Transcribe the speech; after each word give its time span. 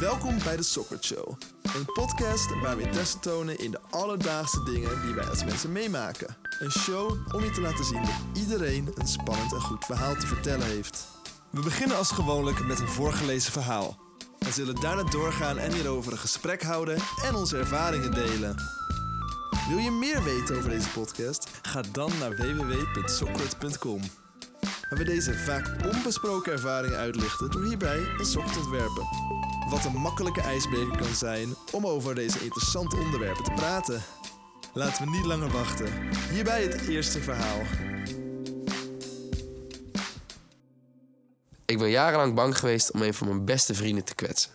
Welkom 0.00 0.38
bij 0.44 0.56
de 0.56 0.62
Soccer 0.62 0.98
Show. 1.00 1.28
Een 1.62 1.84
podcast 1.84 2.60
waar 2.60 2.76
we 2.76 2.82
interesse 2.82 3.18
tonen 3.18 3.58
in 3.58 3.70
de 3.70 3.80
alledaagse 3.90 4.62
dingen 4.62 5.02
die 5.02 5.14
wij 5.14 5.24
als 5.24 5.44
mensen 5.44 5.72
meemaken. 5.72 6.36
Een 6.58 6.70
show 6.70 7.34
om 7.34 7.44
je 7.44 7.50
te 7.50 7.60
laten 7.60 7.84
zien 7.84 8.02
dat 8.02 8.42
iedereen 8.42 8.90
een 8.94 9.06
spannend 9.06 9.52
en 9.52 9.60
goed 9.60 9.84
verhaal 9.84 10.14
te 10.14 10.26
vertellen 10.26 10.66
heeft. 10.66 11.06
We 11.50 11.60
beginnen 11.60 11.96
als 11.96 12.10
gewoonlijk 12.10 12.66
met 12.66 12.80
een 12.80 12.88
voorgelezen 12.88 13.52
verhaal. 13.52 13.98
We 14.38 14.52
zullen 14.52 14.80
daarna 14.80 15.02
doorgaan 15.02 15.58
en 15.58 15.72
hierover 15.72 16.12
een 16.12 16.18
gesprek 16.18 16.62
houden 16.62 16.98
en 17.24 17.34
onze 17.34 17.58
ervaringen 17.58 18.12
delen. 18.12 18.56
Wil 19.68 19.78
je 19.78 19.90
meer 19.90 20.22
weten 20.24 20.56
over 20.56 20.70
deze 20.70 20.90
podcast? 20.90 21.48
Ga 21.62 21.82
dan 21.92 22.12
naar 22.18 22.36
www.sockert.com. 22.36 24.00
Waar 24.88 24.98
we 24.98 25.04
deze 25.04 25.34
vaak 25.34 25.94
onbesproken 25.94 26.52
ervaringen 26.52 26.98
uitlichten 26.98 27.50
door 27.50 27.64
hierbij 27.64 27.98
een 27.98 28.24
sok 28.24 28.46
te 28.46 28.58
ontwerpen. 28.58 29.06
Wat 29.68 29.84
een 29.84 29.96
makkelijke 30.00 30.40
ijsbreker 30.40 30.96
kan 30.96 31.14
zijn 31.14 31.54
om 31.72 31.86
over 31.86 32.14
deze 32.14 32.40
interessante 32.40 32.96
onderwerpen 32.96 33.44
te 33.44 33.52
praten. 33.52 34.02
Laten 34.72 35.04
we 35.04 35.10
niet 35.10 35.24
langer 35.24 35.50
wachten. 35.50 36.08
Hierbij 36.30 36.62
het 36.62 36.88
eerste 36.88 37.20
verhaal. 37.20 37.60
Ik 41.64 41.78
ben 41.78 41.90
jarenlang 41.90 42.34
bang 42.34 42.58
geweest 42.58 42.92
om 42.92 43.02
een 43.02 43.14
van 43.14 43.28
mijn 43.28 43.44
beste 43.44 43.74
vrienden 43.74 44.04
te 44.04 44.14
kwetsen. 44.14 44.52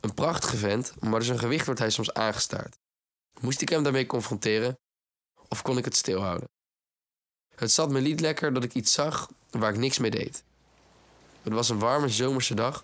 Een 0.00 0.14
prachtige 0.14 0.56
vent, 0.56 0.94
maar 1.00 1.10
door 1.10 1.22
zijn 1.22 1.38
gewicht 1.38 1.64
wordt 1.64 1.80
hij 1.80 1.90
soms 1.90 2.12
aangestaard. 2.12 2.76
Moest 3.40 3.60
ik 3.60 3.68
hem 3.68 3.82
daarmee 3.82 4.06
confronteren 4.06 4.78
of 5.48 5.62
kon 5.62 5.78
ik 5.78 5.84
het 5.84 5.96
stilhouden? 5.96 6.48
Het 7.54 7.72
zat 7.72 7.90
me 7.90 8.00
niet 8.00 8.20
lekker 8.20 8.52
dat 8.52 8.64
ik 8.64 8.74
iets 8.74 8.92
zag 8.92 9.28
waar 9.58 9.72
ik 9.72 9.78
niks 9.78 9.98
mee 9.98 10.10
deed. 10.10 10.42
Het 11.42 11.52
was 11.52 11.68
een 11.68 11.78
warme 11.78 12.08
zomerse 12.08 12.54
dag. 12.54 12.82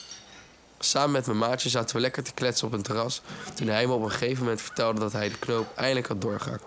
Samen 0.78 1.10
met 1.10 1.26
mijn 1.26 1.38
maatje 1.38 1.68
zaten 1.68 1.96
we 1.96 2.02
lekker 2.02 2.22
te 2.22 2.32
kletsen 2.32 2.66
op 2.66 2.72
een 2.72 2.82
terras 2.82 3.22
toen 3.54 3.68
hij 3.68 3.86
me 3.86 3.92
op 3.92 4.02
een 4.02 4.10
gegeven 4.10 4.42
moment 4.42 4.60
vertelde 4.60 5.00
dat 5.00 5.12
hij 5.12 5.28
de 5.28 5.38
knoop 5.38 5.66
eindelijk 5.76 6.06
had 6.06 6.20
doorgehakt. 6.20 6.64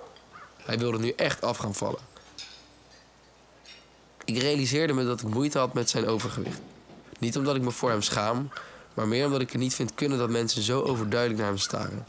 Hij 0.64 0.78
wilde 0.78 1.00
nu 1.00 1.10
echt 1.10 1.42
af 1.42 1.58
gaan 1.58 1.76
vallen. 1.76 2.00
Ik 4.26 4.38
realiseerde 4.38 4.94
me 4.94 5.06
dat 5.06 5.22
ik 5.22 5.28
moeite 5.28 5.58
had 5.58 5.74
met 5.74 5.90
zijn 5.90 6.08
overgewicht. 6.08 6.60
Niet 7.20 7.38
omdat 7.38 7.56
ik 7.56 7.62
me 7.62 7.72
voor 7.72 7.90
hem 7.90 8.02
schaam, 8.02 8.50
maar 8.94 9.08
meer 9.08 9.26
omdat 9.26 9.42
ik 9.42 9.52
het 9.52 9.62
niet 9.62 9.74
vind 9.74 9.94
kunnen 9.96 10.18
dat 10.18 10.30
mensen 10.30 10.62
zo 10.62 10.82
overduidelijk 10.82 11.40
naar 11.40 11.50
hem 11.50 11.58
staren. 11.58 12.08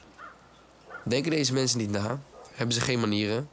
Denken 1.05 1.31
deze 1.31 1.53
mensen 1.53 1.79
niet 1.79 1.91
na? 1.91 2.21
Hebben 2.53 2.75
ze 2.75 2.81
geen 2.81 3.01
manieren? 3.01 3.49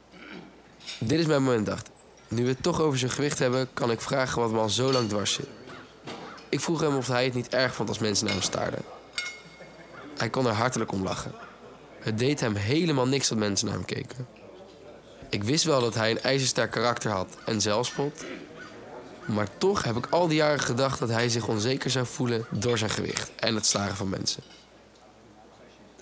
Dit 0.98 1.18
is 1.18 1.26
mijn 1.26 1.42
moment, 1.42 1.66
dacht 1.66 1.86
ik. 1.86 1.95
Nu 2.28 2.42
we 2.42 2.48
het 2.48 2.62
toch 2.62 2.80
over 2.80 2.98
zijn 2.98 3.10
gewicht 3.10 3.38
hebben, 3.38 3.68
kan 3.74 3.90
ik 3.90 4.00
vragen 4.00 4.40
wat 4.40 4.50
me 4.50 4.58
al 4.58 4.68
zo 4.68 4.92
lang 4.92 5.08
dwars 5.08 5.32
zit. 5.32 5.48
Ik 6.48 6.60
vroeg 6.60 6.80
hem 6.80 6.96
of 6.96 7.06
hij 7.06 7.24
het 7.24 7.34
niet 7.34 7.48
erg 7.48 7.74
vond 7.74 7.88
als 7.88 7.98
mensen 7.98 8.24
naar 8.24 8.34
hem 8.34 8.42
staarden. 8.42 8.82
Hij 10.16 10.30
kon 10.30 10.46
er 10.46 10.52
hartelijk 10.52 10.92
om 10.92 11.02
lachen. 11.02 11.32
Het 12.00 12.18
deed 12.18 12.40
hem 12.40 12.54
helemaal 12.54 13.06
niks 13.06 13.28
dat 13.28 13.38
mensen 13.38 13.66
naar 13.66 13.76
hem 13.76 13.84
keken. 13.84 14.26
Ik 15.30 15.44
wist 15.44 15.64
wel 15.64 15.80
dat 15.80 15.94
hij 15.94 16.10
een 16.10 16.20
ijzersterk 16.20 16.70
karakter 16.70 17.10
had 17.10 17.36
en 17.44 17.60
zelfspot. 17.60 18.24
Maar 19.24 19.48
toch 19.58 19.82
heb 19.82 19.96
ik 19.96 20.06
al 20.10 20.28
die 20.28 20.36
jaren 20.36 20.60
gedacht 20.60 20.98
dat 20.98 21.08
hij 21.08 21.28
zich 21.28 21.48
onzeker 21.48 21.90
zou 21.90 22.06
voelen 22.06 22.46
door 22.50 22.78
zijn 22.78 22.90
gewicht 22.90 23.30
en 23.36 23.54
het 23.54 23.66
slagen 23.66 23.96
van 23.96 24.08
mensen. 24.08 24.42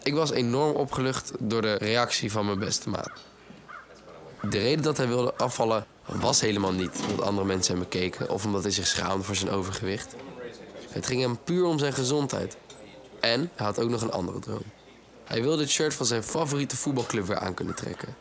Ik 0.03 0.15
was 0.15 0.31
enorm 0.31 0.75
opgelucht 0.75 1.33
door 1.39 1.63
de 1.63 1.75
reactie 1.75 2.33
van 2.33 2.47
mijn 2.47 2.59
beste 2.59 2.89
maat. 2.89 3.11
De 4.43 4.59
reden 4.59 4.83
dat 4.83 4.97
hij 4.97 5.09
wilde 5.09 5.35
afvallen 5.35 5.87
was 6.07 6.41
helemaal 6.41 6.73
niet 6.73 7.01
omdat 7.09 7.27
andere 7.27 7.47
mensen 7.47 7.75
hem 7.75 7.83
bekeken 7.83 8.31
of 8.31 8.45
omdat 8.45 8.63
hij 8.63 8.73
zich 8.73 8.87
schaamde 8.87 9.25
voor 9.25 9.35
zijn 9.35 9.51
overgewicht. 9.51 10.15
Het 10.89 11.07
ging 11.07 11.21
hem 11.21 11.39
puur 11.45 11.65
om 11.65 11.79
zijn 11.79 11.93
gezondheid. 11.93 12.57
En 13.21 13.51
hij 13.55 13.67
had 13.67 13.81
ook 13.81 13.91
nog 13.91 14.03
een 14.03 14.13
andere 14.13 14.39
droom. 14.39 14.63
Hij 15.25 15.43
wilde 15.43 15.63
het 15.63 15.71
shirt 15.71 15.95
van 15.95 16.07
zijn 16.07 16.23
favoriete 16.23 16.77
voetbalclub 16.77 17.27
weer 17.27 17.39
aan 17.39 17.55
kunnen 17.55 17.75
trekken. 17.75 18.17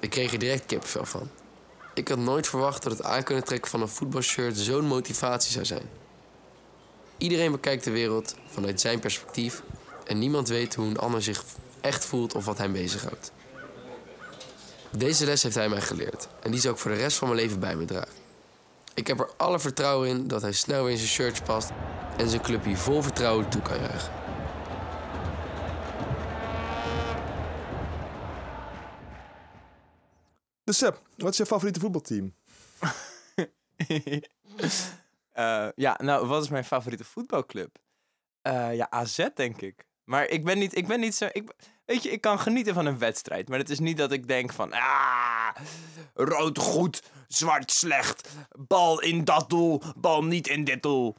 Ik 0.00 0.10
kreeg 0.10 0.32
er 0.32 0.38
direct 0.38 0.66
kipvel 0.66 1.04
van. 1.04 1.30
Ik 1.94 2.08
had 2.08 2.18
nooit 2.18 2.48
verwacht 2.48 2.82
dat 2.82 2.92
het 2.92 3.02
aan 3.02 3.22
kunnen 3.22 3.44
trekken 3.44 3.70
van 3.70 3.80
een 3.80 3.88
voetbalshirt 3.88 4.58
zo'n 4.58 4.86
motivatie 4.86 5.52
zou 5.52 5.64
zijn. 5.64 5.88
Iedereen 7.18 7.52
bekijkt 7.52 7.84
de 7.84 7.90
wereld 7.90 8.34
vanuit 8.46 8.80
zijn 8.80 9.00
perspectief 9.00 9.62
en 10.04 10.18
niemand 10.18 10.48
weet 10.48 10.74
hoe 10.74 10.86
een 10.86 10.98
ander 10.98 11.22
zich 11.22 11.44
echt 11.80 12.04
voelt 12.04 12.34
of 12.34 12.44
wat 12.44 12.58
hem 12.58 12.72
bezighoudt. 12.72 13.32
Deze 14.96 15.24
les 15.24 15.42
heeft 15.42 15.54
hij 15.54 15.68
mij 15.68 15.80
geleerd 15.80 16.28
en 16.42 16.50
die 16.50 16.60
zal 16.60 16.72
ik 16.72 16.78
voor 16.78 16.90
de 16.90 16.96
rest 16.96 17.18
van 17.18 17.28
mijn 17.28 17.40
leven 17.40 17.60
bij 17.60 17.76
me 17.76 17.84
dragen. 17.84 18.20
Ik 18.94 19.06
heb 19.06 19.20
er 19.20 19.30
alle 19.36 19.58
vertrouwen 19.60 20.08
in 20.08 20.28
dat 20.28 20.42
hij 20.42 20.52
snel 20.52 20.82
weer 20.82 20.92
in 20.92 20.98
zijn 20.98 21.08
shirts 21.08 21.40
past 21.40 21.70
en 22.16 22.28
zijn 22.28 22.42
club 22.42 22.64
hier 22.64 22.76
vol 22.76 23.02
vertrouwen 23.02 23.48
toe 23.48 23.62
kan 23.62 23.78
juichen. 23.78 24.12
Dus 30.64 30.78
Seb, 30.78 31.00
wat 31.16 31.30
is 31.30 31.36
je 31.36 31.46
favoriete 31.46 31.80
voetbalteam? 31.80 32.32
Eh, 35.32 35.68
ja, 35.74 35.98
nou, 36.02 36.26
wat 36.26 36.42
is 36.42 36.48
mijn 36.48 36.64
favoriete 36.64 37.04
voetbalclub? 37.04 37.78
Eh, 38.42 38.74
ja, 38.74 38.90
AZ 38.90 39.26
denk 39.34 39.60
ik. 39.60 39.86
Maar 40.04 40.28
ik 40.28 40.44
ben 40.44 40.58
niet, 40.58 40.76
ik 40.76 40.86
ben 40.86 41.00
niet 41.00 41.14
zo. 41.14 41.28
Ik, 41.32 41.52
weet 41.84 42.02
je, 42.02 42.10
ik 42.10 42.20
kan 42.20 42.38
genieten 42.38 42.74
van 42.74 42.86
een 42.86 42.98
wedstrijd. 42.98 43.48
Maar 43.48 43.58
het 43.58 43.70
is 43.70 43.78
niet 43.78 43.96
dat 43.96 44.12
ik 44.12 44.28
denk 44.28 44.52
van. 44.52 44.72
Ah, 44.72 45.48
rood 46.14 46.58
goed, 46.58 47.02
zwart 47.28 47.70
slecht. 47.70 48.28
Bal 48.58 49.00
in 49.00 49.24
dat 49.24 49.50
doel, 49.50 49.82
bal 49.96 50.24
niet 50.24 50.48
in 50.48 50.64
dit 50.64 50.82
doel. 50.82 51.16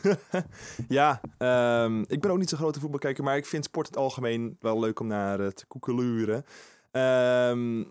ja, 0.88 1.20
ehm, 1.38 2.00
ik 2.06 2.20
ben 2.20 2.30
ook 2.30 2.38
niet 2.38 2.48
zo'n 2.48 2.58
grote 2.58 2.80
voetbalkijker, 2.80 3.24
maar 3.24 3.36
ik 3.36 3.46
vind 3.46 3.64
sport 3.64 3.86
in 3.86 3.92
het 3.92 4.02
algemeen 4.02 4.56
wel 4.60 4.80
leuk 4.80 5.00
om 5.00 5.06
naar 5.06 5.40
uh, 5.40 5.46
te 5.46 5.66
koekeluren. 5.66 6.44
Ehm 6.90 7.82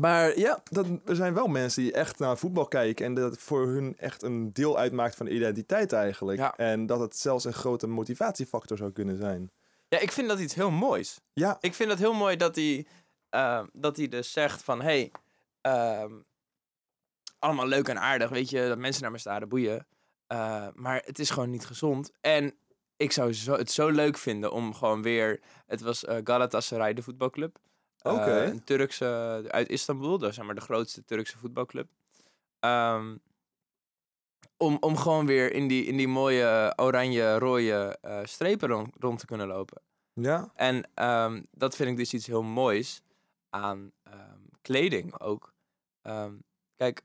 maar 0.00 0.38
ja, 0.38 0.62
dat, 0.70 0.86
er 1.04 1.16
zijn 1.16 1.34
wel 1.34 1.46
mensen 1.46 1.82
die 1.82 1.92
echt 1.92 2.18
naar 2.18 2.38
voetbal 2.38 2.66
kijken 2.66 3.06
en 3.06 3.14
dat 3.14 3.30
het 3.30 3.40
voor 3.40 3.66
hun 3.66 3.96
echt 3.98 4.22
een 4.22 4.52
deel 4.52 4.78
uitmaakt 4.78 5.16
van 5.16 5.26
de 5.26 5.32
identiteit 5.32 5.92
eigenlijk. 5.92 6.38
Ja. 6.38 6.56
En 6.56 6.86
dat 6.86 7.00
het 7.00 7.16
zelfs 7.16 7.44
een 7.44 7.52
grote 7.52 7.86
motivatiefactor 7.86 8.76
zou 8.76 8.92
kunnen 8.92 9.16
zijn. 9.16 9.50
Ja, 9.88 9.98
ik 9.98 10.12
vind 10.12 10.28
dat 10.28 10.38
iets 10.38 10.54
heel 10.54 10.70
moois. 10.70 11.20
Ja, 11.32 11.56
Ik 11.60 11.74
vind 11.74 11.90
het 11.90 11.98
heel 11.98 12.14
mooi 12.14 12.36
dat 12.36 12.54
hij, 12.54 12.86
eh, 13.28 13.62
dat 13.72 13.96
hij 13.96 14.08
dus 14.08 14.32
zegt 14.32 14.62
van... 14.62 14.82
Hey, 14.82 15.12
ehm, 15.60 16.12
allemaal 17.38 17.66
leuk 17.66 17.88
en 17.88 18.00
aardig, 18.00 18.30
weet 18.30 18.50
je, 18.50 18.68
dat 18.68 18.78
mensen 18.78 19.02
naar 19.02 19.10
me 19.10 19.18
staren, 19.18 19.48
boeien. 19.48 19.86
Eh, 20.26 20.66
maar 20.74 21.02
het 21.04 21.18
is 21.18 21.30
gewoon 21.30 21.50
niet 21.50 21.66
gezond. 21.66 22.10
En 22.20 22.54
ik 22.96 23.12
zou 23.12 23.32
zo, 23.32 23.52
het 23.52 23.70
zo 23.70 23.88
leuk 23.88 24.18
vinden 24.18 24.52
om 24.52 24.74
gewoon 24.74 25.02
weer... 25.02 25.40
Het 25.66 25.80
was 25.80 26.04
eh, 26.04 26.16
Galatasaray, 26.24 26.94
de 26.94 27.02
voetbalclub. 27.02 27.58
Eh, 28.02 28.46
een 28.46 28.64
Turkse, 28.64 29.44
uit 29.48 29.68
Istanbul, 29.68 30.18
dat 30.18 30.28
is 30.28 30.34
zeg 30.34 30.44
maar 30.44 30.54
de 30.54 30.60
grootste 30.60 31.04
Turkse 31.04 31.38
voetbalclub. 31.38 31.88
Ehm, 32.60 33.16
om, 34.56 34.76
om 34.80 34.96
gewoon 34.96 35.26
weer 35.26 35.52
in 35.52 35.68
die, 35.68 35.84
in 35.84 35.96
die 35.96 36.08
mooie 36.08 36.72
oranje-rode 36.76 37.98
eh, 38.00 38.20
strepen 38.24 38.68
rond, 38.68 38.94
rond 38.98 39.18
te 39.18 39.26
kunnen 39.26 39.46
lopen. 39.46 39.82
ja, 40.12 40.50
En 40.54 40.90
ehm, 40.94 41.42
dat 41.50 41.76
vind 41.76 41.90
ik 41.90 41.96
dus 41.96 42.14
iets 42.14 42.26
heel 42.26 42.42
moois 42.42 43.02
aan 43.50 43.92
ehm, 44.02 44.40
kleding 44.62 45.20
ook. 45.20 45.54
Kijk, 46.76 47.02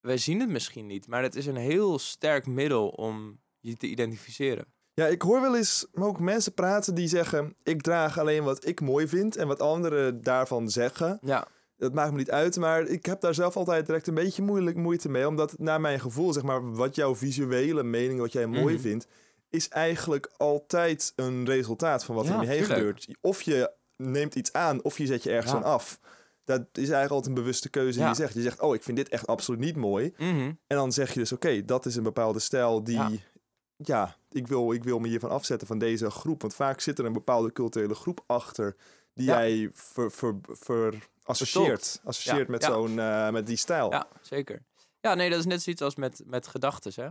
wij 0.00 0.18
zien 0.18 0.40
het 0.40 0.48
misschien 0.48 0.86
niet, 0.86 1.06
maar 1.06 1.22
het 1.22 1.34
is 1.34 1.46
een 1.46 1.56
heel 1.56 1.98
sterk 1.98 2.46
middel 2.46 2.88
om 2.88 3.40
je 3.60 3.76
te 3.76 3.86
identificeren. 3.86 4.72
Ja, 4.94 5.06
ik 5.06 5.22
hoor 5.22 5.40
wel 5.40 5.56
eens 5.56 5.86
ook 5.92 6.20
mensen 6.20 6.52
praten 6.54 6.94
die 6.94 7.08
zeggen: 7.08 7.54
ik 7.62 7.82
draag 7.82 8.18
alleen 8.18 8.44
wat 8.44 8.66
ik 8.66 8.80
mooi 8.80 9.08
vind 9.08 9.36
en 9.36 9.46
wat 9.46 9.60
anderen 9.60 10.22
daarvan 10.22 10.70
zeggen. 10.70 11.18
Ja, 11.22 11.46
Dat 11.76 11.92
maakt 11.94 12.10
me 12.12 12.18
niet 12.18 12.30
uit, 12.30 12.56
maar 12.56 12.82
ik 12.86 13.06
heb 13.06 13.20
daar 13.20 13.34
zelf 13.34 13.56
altijd 13.56 13.86
direct 13.86 14.06
een 14.06 14.14
beetje 14.14 14.42
moeilijk 14.42 14.76
moeite 14.76 15.08
mee. 15.08 15.26
Omdat 15.28 15.58
naar 15.58 15.80
mijn 15.80 16.00
gevoel, 16.00 16.32
zeg 16.32 16.42
maar, 16.42 16.72
wat 16.74 16.94
jouw 16.94 17.14
visuele 17.16 17.82
mening, 17.82 18.20
wat 18.20 18.32
jij 18.32 18.46
mooi 18.46 18.74
Mhm. 18.74 18.82
vindt, 18.82 19.06
is 19.50 19.68
eigenlijk 19.68 20.30
altijd 20.36 21.12
een 21.16 21.44
resultaat 21.44 22.04
van 22.04 22.14
wat 22.14 22.28
er 22.28 22.34
om 22.34 22.40
je 22.42 22.46
heen 22.48 22.64
gebeurt. 22.64 23.08
Of 23.20 23.42
je 23.42 23.70
neemt 23.96 24.34
iets 24.34 24.52
aan, 24.52 24.82
of 24.82 24.98
je 24.98 25.06
zet 25.06 25.22
je 25.22 25.30
ergens 25.30 25.52
Ja. 25.52 25.58
aan 25.58 25.64
af. 25.64 26.00
Dat 26.44 26.60
is 26.60 26.76
eigenlijk 26.76 27.10
altijd 27.10 27.26
een 27.36 27.42
bewuste 27.42 27.68
keuze 27.70 27.92
die 27.92 28.02
Ja. 28.02 28.08
je 28.08 28.14
zegt. 28.14 28.34
Je 28.34 28.42
zegt, 28.42 28.60
oh, 28.60 28.74
ik 28.74 28.82
vind 28.82 28.96
dit 28.96 29.08
echt 29.08 29.26
absoluut 29.26 29.60
niet 29.60 29.76
mooi. 29.76 30.12
Mhm. 30.18 30.38
En 30.66 30.76
dan 30.76 30.92
zeg 30.92 31.12
je 31.12 31.18
dus, 31.18 31.32
oké, 31.32 31.64
dat 31.64 31.86
is 31.86 31.96
een 31.96 32.02
bepaalde 32.02 32.38
stijl 32.38 32.84
die... 32.84 32.94
Ja. 32.94 33.10
Ja, 33.82 34.16
ik, 34.30 34.46
wil, 34.46 34.72
ik 34.72 34.84
wil 34.84 34.98
me 34.98 35.08
hiervan 35.08 35.30
afzetten 35.30 35.66
van 35.66 35.78
deze 35.78 36.10
groep. 36.10 36.40
Want 36.40 36.54
vaak 36.54 36.80
zit 36.80 36.98
er 36.98 37.04
een 37.04 37.12
bepaalde 37.12 37.52
culturele 37.52 37.94
groep 37.94 38.24
achter... 38.26 38.76
die 39.14 39.26
Ja. 39.26 39.38
jij 39.38 39.70
ver, 39.72 40.10
ver, 40.10 40.34
ver, 40.42 41.08
associeert, 41.22 42.00
associeert 42.04 42.48
met, 42.48 42.64
zo'n, 42.64 42.98
eh, 42.98 43.30
met 43.30 43.46
die 43.46 43.56
stijl. 43.56 43.90
ja, 43.90 44.06
zeker. 44.20 44.62
Ja, 45.00 45.14
nee, 45.14 45.30
dat 45.30 45.38
is 45.38 45.46
net 45.46 45.62
zoiets 45.62 45.82
als 45.82 45.96
met, 45.96 46.22
met 46.26 46.46
gedachten, 46.46 46.92
hè. 46.94 47.08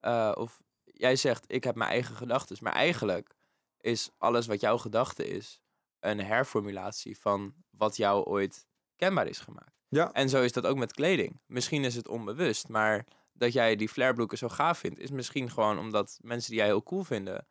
Eh, 0.00 0.32
of 0.36 0.62
jij 0.84 1.16
zegt, 1.16 1.44
ik 1.46 1.64
heb 1.64 1.74
mijn 1.74 1.90
eigen 1.90 2.16
gedachten. 2.16 2.56
Maar 2.60 2.72
eigenlijk 2.72 3.34
is 3.80 4.10
alles 4.18 4.46
wat 4.46 4.60
jouw 4.60 4.78
gedachte 4.78 5.26
is... 5.26 5.60
een 6.00 6.18
herformulatie 6.18 7.18
van 7.18 7.54
wat 7.70 7.96
jou 7.96 8.24
ooit 8.24 8.66
kenbaar 8.96 9.26
is 9.26 9.38
gemaakt. 9.38 9.76
Ja. 9.88 10.12
En 10.12 10.28
zo 10.28 10.42
is 10.42 10.52
dat 10.52 10.66
ook 10.66 10.76
met 10.76 10.92
kleding. 10.92 11.40
Misschien 11.46 11.84
is 11.84 11.94
het 11.94 12.08
onbewust, 12.08 12.68
maar 12.68 13.04
dat 13.38 13.52
jij 13.52 13.76
die 13.76 13.88
flairbroeken 13.88 14.38
zo 14.38 14.48
gaaf 14.48 14.78
vindt, 14.78 14.98
is 14.98 15.10
misschien 15.10 15.50
gewoon 15.50 15.78
omdat 15.78 16.18
mensen 16.22 16.50
die 16.50 16.58
jij 16.58 16.68
heel 16.68 16.82
cool 16.82 17.04
vinden, 17.04 17.46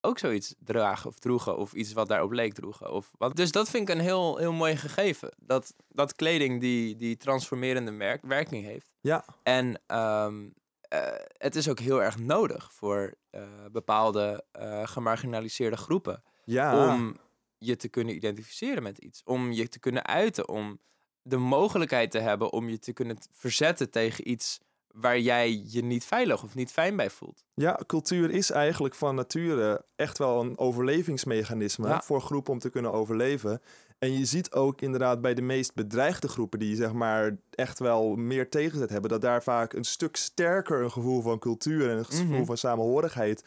ook 0.00 0.18
zoiets 0.18 0.54
dragen 0.58 1.08
of 1.10 1.18
droegen. 1.18 1.56
Of 1.56 1.72
iets 1.72 1.92
wat 1.92 2.08
daarop 2.08 2.32
leek 2.32 2.54
droegen. 2.54 2.92
Of 2.92 3.12
wat. 3.18 3.36
Dus 3.36 3.52
dat 3.52 3.70
vind 3.70 3.88
ik 3.88 3.94
een 3.94 4.00
heel, 4.00 4.36
heel 4.36 4.52
mooi 4.52 4.76
gegeven. 4.76 5.34
Dat, 5.36 5.74
dat 5.88 6.14
kleding 6.14 6.60
die, 6.60 6.96
die 6.96 7.16
transformerende 7.16 8.18
werking 8.22 8.64
heeft. 8.64 8.90
Ja. 9.00 9.24
En 9.42 9.80
ehm, 9.86 10.48
eh, 10.80 11.00
het 11.36 11.56
is 11.56 11.68
ook 11.68 11.78
heel 11.78 12.02
erg 12.02 12.18
nodig 12.18 12.72
voor 12.72 13.14
eh, 13.30 13.42
bepaalde 13.72 14.44
eh, 14.52 14.86
gemarginaliseerde 14.86 15.76
groepen. 15.76 16.22
Ja. 16.44 16.94
Om 16.94 17.16
je 17.58 17.76
te 17.76 17.88
kunnen 17.88 18.14
identificeren 18.14 18.82
met 18.82 18.98
iets. 18.98 19.22
Om 19.24 19.52
je 19.52 19.68
te 19.68 19.78
kunnen 19.78 20.06
uiten. 20.06 20.48
Om 20.48 20.80
de 21.22 21.36
mogelijkheid 21.36 22.10
te 22.10 22.18
hebben 22.18 22.52
om 22.52 22.68
je 22.68 22.78
te 22.78 22.92
kunnen 22.92 23.16
verzetten 23.32 23.90
tegen 23.90 24.30
iets 24.30 24.60
waar 24.92 25.18
jij 25.18 25.62
je 25.66 25.82
niet 25.84 26.04
veilig 26.04 26.42
of 26.42 26.54
niet 26.54 26.70
fijn 26.72 26.96
bij 26.96 27.10
voelt. 27.10 27.44
Ja, 27.54 27.80
cultuur 27.86 28.30
is 28.30 28.50
eigenlijk 28.50 28.94
van 28.94 29.14
nature 29.14 29.84
echt 29.96 30.18
wel 30.18 30.40
een 30.40 30.58
overlevingsmechanisme 30.58 31.88
Ja. 31.88 32.00
voor 32.02 32.20
groepen 32.20 32.52
om 32.52 32.58
te 32.58 32.70
kunnen 32.70 32.92
overleven. 32.92 33.60
En 33.98 34.18
je 34.18 34.24
ziet 34.24 34.52
ook 34.52 34.80
inderdaad 34.80 35.20
bij 35.20 35.34
de 35.34 35.42
meest 35.42 35.74
bedreigde 35.74 36.28
groepen, 36.28 36.58
die 36.58 36.76
zeg 36.76 36.92
maar 36.92 37.36
echt 37.50 37.78
wel 37.78 38.14
meer 38.16 38.50
tegenzet 38.50 38.90
hebben, 38.90 39.10
dat 39.10 39.20
daar 39.20 39.42
vaak 39.42 39.72
een 39.72 39.84
stuk 39.84 40.16
sterker 40.16 40.82
een 40.82 40.90
gevoel 40.90 41.22
van 41.22 41.38
cultuur 41.38 41.90
en 41.90 41.96
een 41.98 42.04
gevoel 42.04 42.26
Mhm. 42.26 42.44
van 42.44 42.56
samenhorigheid 42.56 43.44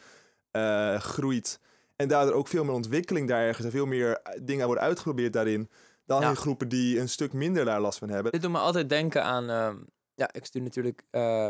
eh, 0.50 1.00
groeit. 1.00 1.60
En 1.96 2.08
daardoor 2.08 2.34
ook 2.34 2.48
veel 2.48 2.64
meer 2.64 2.74
ontwikkeling 2.74 3.28
daar 3.28 3.42
ergens 3.42 3.64
en 3.66 3.72
veel 3.72 3.86
meer 3.86 4.20
eh, 4.22 4.40
dingen 4.42 4.66
worden 4.66 4.84
uitgeprobeerd 4.84 5.32
daarin. 5.32 5.70
Dan 6.06 6.20
Ja. 6.20 6.28
in 6.28 6.36
groepen 6.36 6.68
die 6.68 7.00
een 7.00 7.08
stuk 7.08 7.32
minder 7.32 7.64
daar 7.64 7.80
last 7.80 7.98
van 7.98 8.08
hebben. 8.08 8.32
Dit 8.32 8.42
doet 8.42 8.50
me 8.50 8.58
altijd 8.58 8.88
denken 8.88 9.24
aan... 9.24 9.50
ehm, 9.50 9.76
ja, 10.16 10.32
ik 10.32 10.44
stuur 10.44 10.62
natuurlijk 10.62 11.02
eh, 11.10 11.48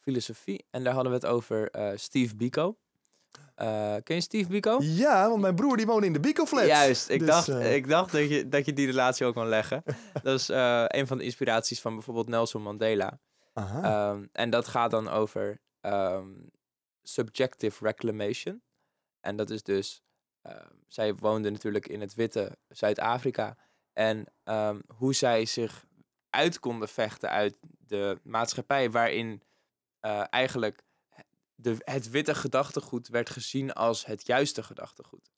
filosofie. 0.00 0.64
En 0.70 0.84
daar 0.84 0.94
hadden 0.94 1.12
we 1.12 1.18
het 1.18 1.26
over 1.26 1.70
eh, 1.70 1.96
Steve 1.96 2.36
Biko. 2.36 2.76
Eh, 3.54 3.94
ken 4.02 4.14
je 4.14 4.20
Steve 4.20 4.48
Biko? 4.48 4.78
Ja, 4.80 5.28
want 5.28 5.40
mijn 5.40 5.54
broer 5.54 5.76
die 5.76 5.86
woont 5.86 6.04
in 6.04 6.12
de 6.12 6.20
Bico-flat. 6.20 6.66
Juist, 6.66 7.08
ik 7.08 7.18
Dus, 7.18 7.28
dacht, 7.28 7.48
ik 7.48 7.88
dacht 7.88 8.12
dat, 8.12 8.28
je, 8.28 8.48
dat 8.48 8.64
je 8.64 8.72
die 8.72 8.86
relatie 8.86 9.26
ook 9.26 9.34
kon 9.34 9.48
leggen. 9.48 9.82
dat 10.22 10.40
is 10.40 10.48
een 10.98 11.06
van 11.06 11.18
de 11.18 11.24
inspiraties 11.24 11.80
van 11.80 11.94
bijvoorbeeld 11.94 12.28
Nelson 12.28 12.62
Mandela. 12.62 13.18
Aha. 13.52 13.82
Ehm, 13.82 14.26
en 14.32 14.50
dat 14.50 14.68
gaat 14.68 14.90
dan 14.90 15.08
over 15.08 15.58
ehm, 15.80 16.28
subjective 17.02 17.84
reclamation. 17.84 18.62
En 19.20 19.36
dat 19.36 19.50
is 19.50 19.62
dus, 19.62 20.02
ehm, 20.42 20.72
zij 20.88 21.14
woonde 21.14 21.50
natuurlijk 21.50 21.88
in 21.88 22.00
het 22.00 22.14
witte 22.14 22.58
Zuid-Afrika. 22.68 23.56
En 23.92 24.26
hoe 24.96 25.14
zij 25.14 25.44
zich 25.44 25.86
uit 26.30 26.58
konden 26.58 26.88
vechten 26.88 27.30
uit 27.30 27.58
de 27.86 28.20
maatschappij 28.22 28.90
waarin 28.90 29.42
eh, 30.00 30.24
eigenlijk 30.30 30.82
de, 31.54 31.76
het 31.78 32.10
witte 32.10 32.34
gedachtegoed 32.34 33.08
werd 33.08 33.30
gezien 33.30 33.72
als 33.72 34.04
het 34.04 34.26
juiste 34.26 34.62
gedachtegoed. 34.62 35.30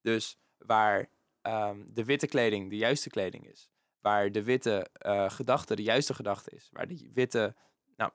Dus 0.00 0.38
waar 0.58 1.10
ehm, 1.42 1.82
de 1.86 2.04
witte 2.04 2.26
kleding 2.26 2.70
de 2.70 2.76
juiste 2.76 3.08
kleding 3.08 3.46
is. 3.46 3.70
Waar 4.00 4.32
de 4.32 4.42
witte 4.42 4.86
eh, 4.92 5.30
gedachte 5.30 5.76
de 5.76 5.82
juiste 5.82 6.14
gedachte 6.14 6.50
is. 6.50 6.68
Waar 6.72 6.86
de 6.86 7.10
witte, 7.12 7.54
nou, 7.96 8.12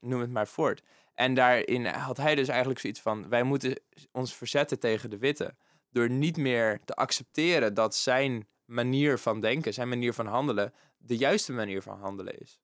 noem 0.00 0.20
het 0.20 0.30
maar 0.30 0.48
voort. 0.48 0.82
En 1.14 1.34
daarin 1.34 1.86
had 1.86 2.16
hij 2.16 2.34
dus 2.34 2.48
eigenlijk 2.48 2.80
zoiets 2.80 3.00
van: 3.00 3.28
wij 3.28 3.42
moeten 3.42 3.80
ons 4.12 4.34
verzetten 4.34 4.78
tegen 4.78 5.10
de 5.10 5.18
witte. 5.18 5.56
Door 5.90 6.10
niet 6.10 6.36
meer 6.36 6.80
te 6.84 6.94
accepteren 6.94 7.74
dat 7.74 7.94
zijn 7.94 8.48
manier 8.64 9.18
van 9.18 9.40
denken, 9.40 9.74
zijn 9.74 9.88
manier 9.88 10.12
van 10.12 10.26
handelen, 10.26 10.74
de 10.98 11.16
juiste 11.16 11.52
manier 11.52 11.82
van 11.82 11.98
handelen 11.98 12.38
is. 12.38 12.60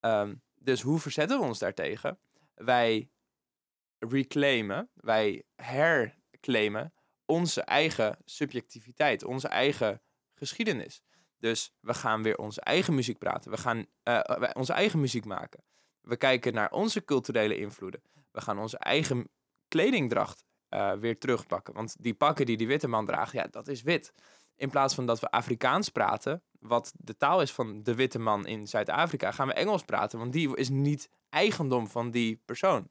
Ehm, 0.00 0.34
dus 0.54 0.80
hoe 0.82 0.98
verzetten 0.98 1.38
we 1.40 1.44
ons 1.46 1.58
daartegen? 1.58 2.18
Wij 2.54 3.10
reclaimen, 3.98 4.90
wij 4.94 5.44
herclaimen 5.56 6.92
onze 7.24 7.60
eigen 7.62 8.18
subjectiviteit, 8.24 9.24
onze 9.24 9.48
eigen 9.48 10.02
geschiedenis. 10.34 11.02
Dus 11.38 11.74
we 11.80 11.94
gaan 11.94 12.22
weer 12.22 12.36
onze 12.38 12.60
eigen 12.60 12.94
muziek 12.94 13.18
praten. 13.18 13.50
We 13.50 13.56
gaan 13.56 13.86
eh, 14.02 14.20
wij- 14.38 14.54
onze 14.54 14.72
eigen 14.72 15.00
muziek 15.00 15.24
maken. 15.24 15.64
We 16.00 16.16
kijken 16.16 16.54
naar 16.54 16.70
onze 16.70 17.04
culturele 17.04 17.56
invloeden. 17.56 18.02
We 18.30 18.40
gaan 18.40 18.58
onze 18.58 18.78
eigen 18.78 19.30
kledingdracht 19.68 20.44
eh, 20.68 20.92
weer 20.92 21.18
terugpakken. 21.18 21.74
Want 21.74 22.02
die 22.02 22.14
pakken 22.14 22.46
die 22.46 22.56
die 22.56 22.66
witte 22.66 22.88
man 22.88 23.06
draagt, 23.06 23.32
ja, 23.32 23.46
dat 23.46 23.68
is 23.68 23.82
wit. 23.82 24.12
In 24.56 24.70
plaats 24.70 24.94
van 24.94 25.06
dat 25.06 25.20
we 25.20 25.30
Afrikaans 25.30 25.88
praten, 25.88 26.42
wat 26.60 26.92
de 26.96 27.16
taal 27.16 27.40
is 27.40 27.52
van 27.52 27.82
de 27.82 27.94
witte 27.94 28.18
man 28.18 28.46
in 28.46 28.68
Zuid-Afrika, 28.68 29.30
gaan 29.30 29.46
we 29.46 29.52
Engels 29.52 29.84
praten, 29.84 30.18
want 30.18 30.32
die 30.32 30.56
is 30.56 30.68
niet 30.68 31.10
eigendom 31.28 31.88
van 31.88 32.10
die 32.10 32.42
persoon. 32.44 32.88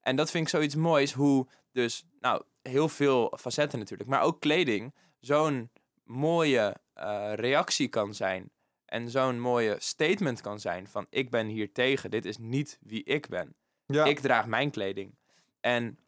En 0.00 0.16
dat 0.16 0.30
vind 0.30 0.44
ik 0.44 0.50
zoiets 0.50 0.74
moois, 0.74 1.12
hoe 1.12 1.46
dus, 1.72 2.04
nou, 2.20 2.42
heel 2.62 2.88
veel 2.88 3.32
facetten 3.38 3.78
natuurlijk, 3.78 4.08
maar 4.08 4.22
ook 4.22 4.40
kleding 4.40 4.94
zo'n 5.20 5.70
mooie 6.04 6.76
eh, 6.92 7.32
reactie 7.34 7.88
kan 7.88 8.14
zijn. 8.14 8.50
En 8.84 9.10
zo'n 9.10 9.40
mooie 9.40 9.76
statement 9.78 10.40
kan 10.40 10.60
zijn 10.60 10.88
van 10.88 11.06
ik 11.10 11.30
ben 11.30 11.46
hier 11.46 11.72
tegen, 11.72 12.10
dit 12.10 12.24
is 12.24 12.38
niet 12.38 12.78
wie 12.80 13.04
ik 13.04 13.28
ben. 13.28 13.54
ja. 13.86 14.04
Ik 14.04 14.20
draag 14.20 14.46
mijn 14.46 14.70
kleding. 14.70 15.14
En 15.60 15.98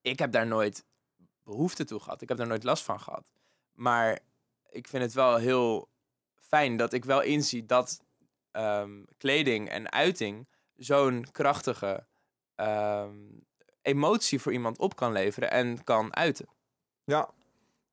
ik 0.00 0.18
heb 0.18 0.32
daar 0.32 0.46
nooit 0.46 0.84
behoefte 1.44 1.84
toe 1.84 2.00
gehad. 2.00 2.22
Ik 2.22 2.28
heb 2.28 2.38
daar 2.38 2.46
nooit 2.46 2.64
last 2.64 2.84
van 2.84 3.00
gehad. 3.00 3.24
Maar 3.72 4.18
ik 4.70 4.88
vind 4.88 5.02
het 5.02 5.12
wel 5.12 5.36
heel 5.36 5.88
fijn 6.48 6.76
dat 6.76 6.92
ik 6.92 7.04
wel 7.04 7.22
inzie 7.22 7.66
dat 7.66 8.00
ehm, 8.50 8.90
kleding 9.18 9.68
en 9.68 9.92
uiting 9.92 10.46
zo'n 10.76 11.26
krachtige 11.32 12.06
ehm, 12.54 13.14
emotie 13.82 14.40
voor 14.40 14.52
iemand 14.52 14.78
op 14.78 14.96
kan 14.96 15.12
leveren 15.12 15.50
en 15.50 15.84
kan 15.84 16.16
uiten. 16.16 16.48
Ja. 17.04 17.28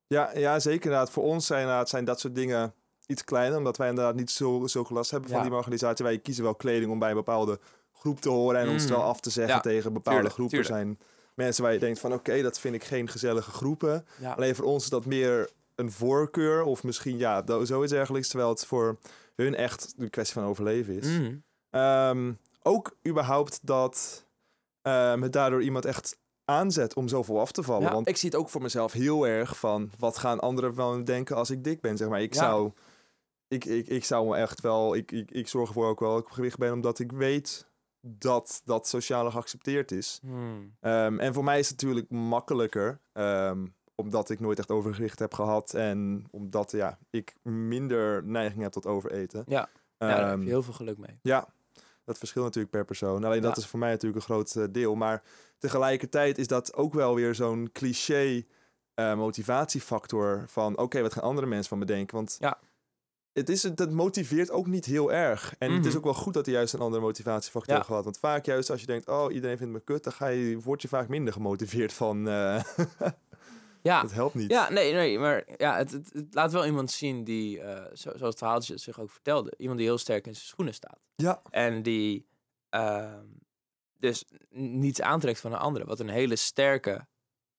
Ja, 0.08 0.38
ja, 0.38 0.60
zeker 0.60 0.84
inderdaad. 0.84 1.10
Voor 1.12 1.24
ons 1.24 1.46
zijn, 1.46 1.62
inderdaad, 1.62 1.90
zijn 1.90 2.06
dat 2.06 2.20
soort 2.20 2.36
dingen 2.36 2.74
iets 3.06 3.24
kleiner, 3.24 3.58
omdat 3.58 3.78
wij 3.78 3.90
inderdaad 3.90 4.16
niet 4.16 4.32
zo, 4.32 4.68
last 4.90 5.12
hebben 5.12 5.30
van 5.30 5.42
die 5.42 5.54
organisatie. 5.54 6.06
Wij 6.06 6.20
kiezen 6.20 6.44
wel 6.44 6.56
kleding 6.56 6.92
om 6.92 7.00
bij 7.00 7.10
een 7.10 7.16
bepaalde 7.16 7.60
groep 7.94 8.22
te 8.22 8.30
horen 8.30 8.60
en 8.60 8.70
ons 8.70 8.84
Mm. 8.84 8.90
er 8.90 8.96
wel 8.98 9.06
af 9.06 9.20
te 9.20 9.30
zeggen 9.30 9.56
Ja, 9.56 9.62
tegen 9.62 9.94
bepaalde 9.94 10.18
tuurlijk, 10.20 10.34
groepen. 10.36 10.64
Tuurlijk. 10.64 10.76
zijn 10.84 11.00
mensen 11.36 11.64
waar 11.64 11.74
je 11.74 11.80
denkt 11.80 12.00
van 12.00 12.14
oké, 12.14 12.42
dat 12.42 12.60
vind 12.60 12.76
ik 12.76 12.84
geen 12.84 13.10
gezellige 13.10 13.52
groepen. 13.52 14.06
Ja. 14.20 14.34
Alleen 14.34 14.56
voor 14.56 14.66
ons 14.66 14.84
is 14.84 14.90
dat 14.90 15.06
meer 15.06 15.50
een 15.75 15.92
voorkeur 15.92 16.64
of 16.64 16.84
misschien 16.84 17.18
ja, 17.18 17.44
zoiets 17.64 17.92
dergelijks, 17.92 18.28
terwijl 18.28 18.50
het 18.50 18.66
voor 18.66 18.98
hun 19.36 19.56
echt 19.56 19.94
een 19.98 20.10
kwestie 20.10 20.42
van 20.42 20.50
overleven 20.50 20.98
is. 20.98 21.08
Mhm. 21.08 21.36
Ehm, 21.70 22.34
ook 22.62 22.96
überhaupt 23.08 23.60
dat 23.62 24.25
ehm, 24.81 25.22
het 25.22 25.34
daardoor 25.34 25.62
iemand 25.64 25.86
echt 25.86 26.18
aanzet 26.46 26.94
om 26.96 27.08
zoveel 27.08 27.40
af 27.40 27.52
te 27.52 27.64
vallen. 27.64 27.88
Ja. 27.88 27.94
Want 27.94 28.08
ik 28.08 28.18
zie 28.18 28.30
het 28.30 28.40
ook 28.40 28.50
voor 28.50 28.62
mezelf 28.62 28.92
heel 28.92 29.28
erg 29.28 29.58
van... 29.58 29.92
wat 30.00 30.18
gaan 30.18 30.40
anderen 30.40 30.76
wel 30.76 31.04
denken 31.04 31.36
als 31.36 31.50
ik 31.50 31.64
dik 31.64 31.81
ben, 31.81 31.97
zeg 31.97 32.09
maar. 32.09 32.21
Ik 32.21 32.33
Ja. 32.33 32.40
zou... 32.40 32.71
Ik, 33.47 33.66
ik, 33.66 33.88
ik 33.88 34.06
zou 34.06 34.28
me 34.28 34.36
echt 34.36 34.62
wel... 34.62 34.95
Ik, 34.95 35.12
ik, 35.12 35.31
ik 35.31 35.47
zorg 35.47 35.68
ervoor 35.68 35.88
ook 35.88 36.00
wel 36.00 36.09
dat 36.09 36.19
ik 36.19 36.26
op 36.26 36.31
gewicht 36.31 36.57
ben... 36.57 36.74
omdat 36.74 37.00
ik 37.00 37.12
weet 37.12 37.68
dat 38.02 38.62
dat 38.66 38.88
sociaal 38.88 39.31
geaccepteerd 39.31 39.92
is. 39.92 40.19
Hmm. 40.21 40.76
Ehm, 40.80 41.19
en 41.19 41.33
voor 41.33 41.44
mij 41.44 41.59
is 41.59 41.69
het 41.69 41.81
natuurlijk 41.81 42.09
makkelijker... 42.09 43.00
omdat 43.95 44.30
ik 44.30 44.40
nooit 44.40 44.59
echt 44.59 44.71
overgewicht 44.71 45.19
heb 45.19 45.33
gehad... 45.33 45.73
en 45.73 46.26
omdat 46.31 46.71
ja, 46.71 46.97
ik 47.09 47.33
minder 47.42 48.23
neiging 48.23 48.62
heb 48.62 48.71
tot 48.71 48.85
overeten. 48.85 49.44
Ja. 49.47 49.69
ja, 49.97 50.07
daar 50.07 50.18
heb 50.19 50.28
Ehm, 50.28 50.42
je 50.42 50.47
heel 50.50 50.64
veel 50.64 50.73
geluk 50.73 50.97
mee. 50.97 51.19
ja, 51.21 51.47
dat 52.06 52.18
verschilt 52.18 52.45
natuurlijk 52.45 52.73
per 52.73 52.85
persoon. 52.85 53.23
Alleen 53.23 53.42
dat 53.42 53.57
is 53.57 53.68
voor 53.68 53.80
mij 53.80 53.90
natuurlijk 53.90 54.16
een 54.16 54.33
groot 54.35 54.56
eh, 54.56 54.64
deel. 54.71 54.95
Maar 54.95 55.23
tegelijkertijd 55.57 56.38
is 56.38 56.47
dat 56.47 56.73
ook 56.76 56.94
wel 56.94 57.16
weer 57.16 57.35
zo'n 57.35 57.69
cliché 57.73 58.44
eh, 58.94 59.16
motivatiefactor 59.16 60.44
van... 60.47 60.78
oké, 60.78 61.02
wat 61.02 61.14
gaan 61.14 61.23
andere 61.23 61.47
mensen 61.47 61.69
van 61.69 61.78
me 61.80 61.85
denken? 61.85 62.16
Want 62.16 62.38
Ja. 62.40 62.59
het, 63.33 63.50
is, 63.50 63.64
het 63.64 63.92
motiveert 63.92 64.52
ook 64.52 64.68
niet 64.68 64.85
heel 64.85 65.12
erg. 65.14 65.56
En 65.57 65.71
het 65.71 65.81
is 65.85 65.88
Mhm. 65.90 65.97
ook 65.97 66.04
wel 66.04 66.14
goed 66.14 66.33
dat 66.33 66.47
er 66.47 66.54
juist 66.54 66.73
een 66.73 66.80
andere 66.80 67.02
motivatiefactor 67.04 67.76
Ja. 67.76 67.83
gehad. 67.83 68.04
Want 68.04 68.18
vaak 68.18 68.45
juist 68.45 68.69
als 68.69 68.80
je 68.81 68.85
denkt, 68.88 69.07
oh, 69.07 69.33
iedereen 69.33 69.57
vindt 69.57 69.73
me 69.73 69.80
kut... 69.80 70.04
dan 70.04 70.14
ga 70.14 70.28
je, 70.28 70.59
word 70.59 70.81
je 70.81 70.88
vaak 70.88 71.07
minder 71.07 71.33
gemotiveerd 71.33 71.94
van... 71.94 72.28
eh, 72.28 72.64
Ja. 73.83 74.02
dat 74.02 74.11
helpt 74.11 74.35
niet. 74.35 74.52
Ja, 74.52 74.69
nee, 74.69 74.94
nee, 74.94 75.19
maar 75.19 75.44
ja, 75.57 75.78
het, 75.78 75.92
het, 75.92 76.09
het 76.13 76.33
laat 76.33 76.52
wel 76.52 76.66
iemand 76.66 76.92
zien 76.92 77.23
die, 77.23 77.61
eh, 77.61 77.85
zo, 77.85 77.94
zoals 77.94 78.21
het 78.21 78.37
verhaaltje 78.37 78.78
zich 78.78 78.99
ook 78.99 79.09
vertelde, 79.09 79.54
iemand 79.57 79.78
die 79.78 79.87
heel 79.87 79.97
sterk 79.97 80.28
in 80.28 80.35
zijn 80.35 80.45
schoenen 80.45 80.73
staat. 80.73 80.99
Ja. 81.16 81.42
En 81.49 81.83
die 81.83 82.28
ehm, 82.69 83.25
dus 83.99 84.25
niets 84.49 85.02
aantrekt 85.02 85.40
van 85.40 85.52
een 85.52 85.59
andere. 85.59 85.85
Wat 85.85 85.99
een 85.99 86.09
hele 86.09 86.35
sterke, 86.35 87.07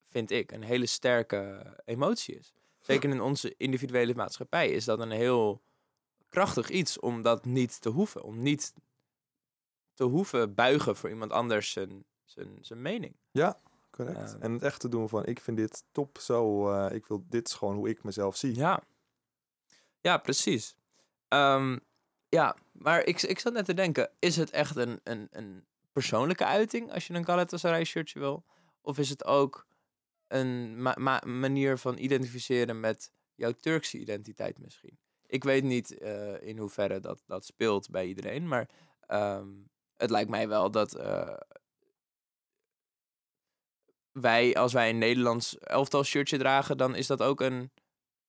vind 0.02 0.30
ik, 0.30 0.52
een 0.52 0.62
hele 0.62 0.86
sterke 0.86 1.74
emotie 1.84 2.36
is. 2.38 2.52
Zeker 2.80 3.10
in 3.10 3.20
onze 3.20 3.54
individuele 3.56 4.14
maatschappij 4.14 4.70
is 4.70 4.84
dat 4.84 5.00
een 5.00 5.10
heel 5.10 5.62
krachtig 6.28 6.68
iets 6.68 7.00
om 7.00 7.22
dat 7.22 7.44
niet 7.44 7.80
te 7.80 7.88
hoeven. 7.88 8.22
Om 8.22 8.42
niet 8.42 8.74
te 9.94 10.04
hoeven 10.04 10.54
buigen 10.54 10.96
voor 10.96 11.10
iemand 11.10 11.32
anders 11.32 11.70
zijn, 11.70 12.04
zijn, 12.24 12.58
zijn 12.60 12.82
mening. 12.82 13.16
Correct. 13.96 14.30
Ja. 14.30 14.38
En 14.40 14.52
het 14.52 14.62
echt 14.62 14.80
te 14.80 14.88
doen 14.88 15.08
van, 15.08 15.26
ik 15.26 15.40
vind 15.40 15.56
dit 15.56 15.84
top 15.92 16.18
zo... 16.18 16.70
eh, 16.72 16.94
ik 16.94 17.06
wil, 17.06 17.24
dit 17.28 17.48
is 17.48 17.54
gewoon 17.54 17.76
hoe 17.76 17.88
ik 17.88 18.02
mezelf 18.04 18.36
zie. 18.36 18.54
Ja, 18.56 18.82
ja 20.00 20.18
precies. 20.18 20.76
Ehm, 21.28 21.78
ja, 22.28 22.56
maar 22.72 23.04
ik, 23.04 23.22
ik 23.22 23.38
zat 23.38 23.52
net 23.52 23.64
te 23.64 23.74
denken, 23.74 24.10
is 24.18 24.36
het 24.36 24.50
echt 24.50 24.76
een, 24.76 25.00
een, 25.04 25.28
een 25.30 25.64
persoonlijke 25.92 26.44
uiting 26.44 26.92
als 26.92 27.06
je 27.06 27.14
een 27.14 27.24
Galatasaray 27.24 27.84
shirtje 27.84 28.18
wil? 28.18 28.44
Of 28.80 28.98
is 28.98 29.08
het 29.08 29.24
ook 29.24 29.66
een 30.28 30.82
ma- 30.82 30.96
ma- 30.98 31.22
manier 31.26 31.78
van 31.78 31.98
identificeren 31.98 32.80
met 32.80 33.10
jouw 33.34 33.52
Turkse 33.52 33.98
identiteit 33.98 34.58
misschien. 34.58 34.98
Ik 35.26 35.44
weet 35.44 35.64
niet 35.64 35.98
eh, 35.98 36.42
in 36.42 36.58
hoeverre 36.58 37.00
dat, 37.00 37.22
dat 37.26 37.44
speelt 37.44 37.90
bij 37.90 38.06
iedereen, 38.06 38.48
maar 38.48 38.68
ehm, 39.06 39.48
het 39.96 40.10
lijkt 40.10 40.30
mij 40.30 40.48
wel 40.48 40.70
dat 40.70 40.94
eh, 40.94 41.36
wij, 44.20 44.54
als 44.54 44.72
wij 44.72 44.90
een 44.90 44.98
Nederlands 44.98 45.58
elftal 45.58 46.04
shirtje 46.04 46.38
dragen, 46.38 46.76
dan 46.76 46.94
is 46.94 47.06
dat 47.06 47.22
ook 47.22 47.40
een 47.40 47.70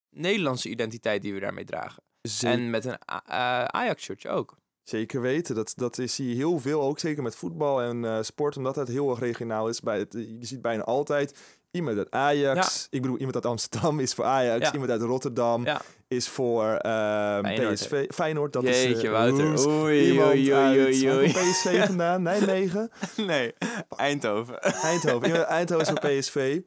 Nederlandse 0.09 0.69
identiteit 0.69 1.21
die 1.21 1.33
we 1.33 1.39
daarmee 1.39 1.65
dragen. 1.65 2.03
Zeker, 2.21 2.57
En 2.57 2.69
met 2.69 2.85
een 2.85 2.97
eh, 2.97 3.63
Ajax 3.65 4.03
shirtje 4.03 4.29
ook. 4.29 4.57
zeker 4.81 5.21
weten. 5.21 5.55
Dat, 5.55 5.73
dat 5.75 5.97
is, 5.97 6.15
zie 6.15 6.29
je 6.29 6.35
heel 6.35 6.59
veel, 6.59 6.81
ook 6.81 6.99
zeker 6.99 7.23
met 7.23 7.35
voetbal 7.35 7.81
en 7.81 8.05
eh, 8.05 8.21
sport, 8.21 8.57
omdat 8.57 8.75
het 8.75 8.87
heel 8.87 9.09
erg 9.09 9.19
regionaal 9.19 9.69
is. 9.69 9.79
Bij 9.79 9.99
het, 9.99 10.13
je 10.13 10.45
ziet 10.45 10.61
bijna 10.61 10.83
altijd 10.83 11.59
iemand 11.75 11.97
uit 11.97 12.11
Ajax. 12.11 12.87
Ik 12.89 13.01
bedoel, 13.01 13.17
iemand 13.17 13.35
uit 13.35 13.45
Amsterdam 13.45 13.99
is 13.99 14.13
voor 14.13 14.25
Ajax. 14.25 14.65
Ja. 14.65 14.73
Iemand 14.73 14.91
uit 14.91 15.01
Rotterdam 15.01 15.65
Ja. 15.65 15.81
is 16.07 16.27
voor 16.27 16.63
ehm, 16.63 17.43
Feyenoord, 17.43 17.73
PSV. 17.73 18.05
Feyenoord, 18.13 18.53
dat 18.53 18.63
is... 18.63 19.03
Eh, 19.03 19.11
Wouter. 19.11 19.67
Oei, 19.67 20.11
Iemand 20.11 20.29
oei, 20.31 20.53
oei, 20.53 20.79
oei, 20.85 21.11
oei. 21.11 21.27
PSV 21.31 21.85
vandaan, 21.85 22.21
Nijmegen. 22.21 22.89
Nee, 23.17 23.53
Eindhoven. 23.95 24.61
Eindhoven. 24.61 25.27
Iemand 25.27 25.45
uit 25.45 25.69
Eindhoven 25.69 25.85
is 25.85 25.89
voor 25.89 26.09
PSV. 26.39 26.59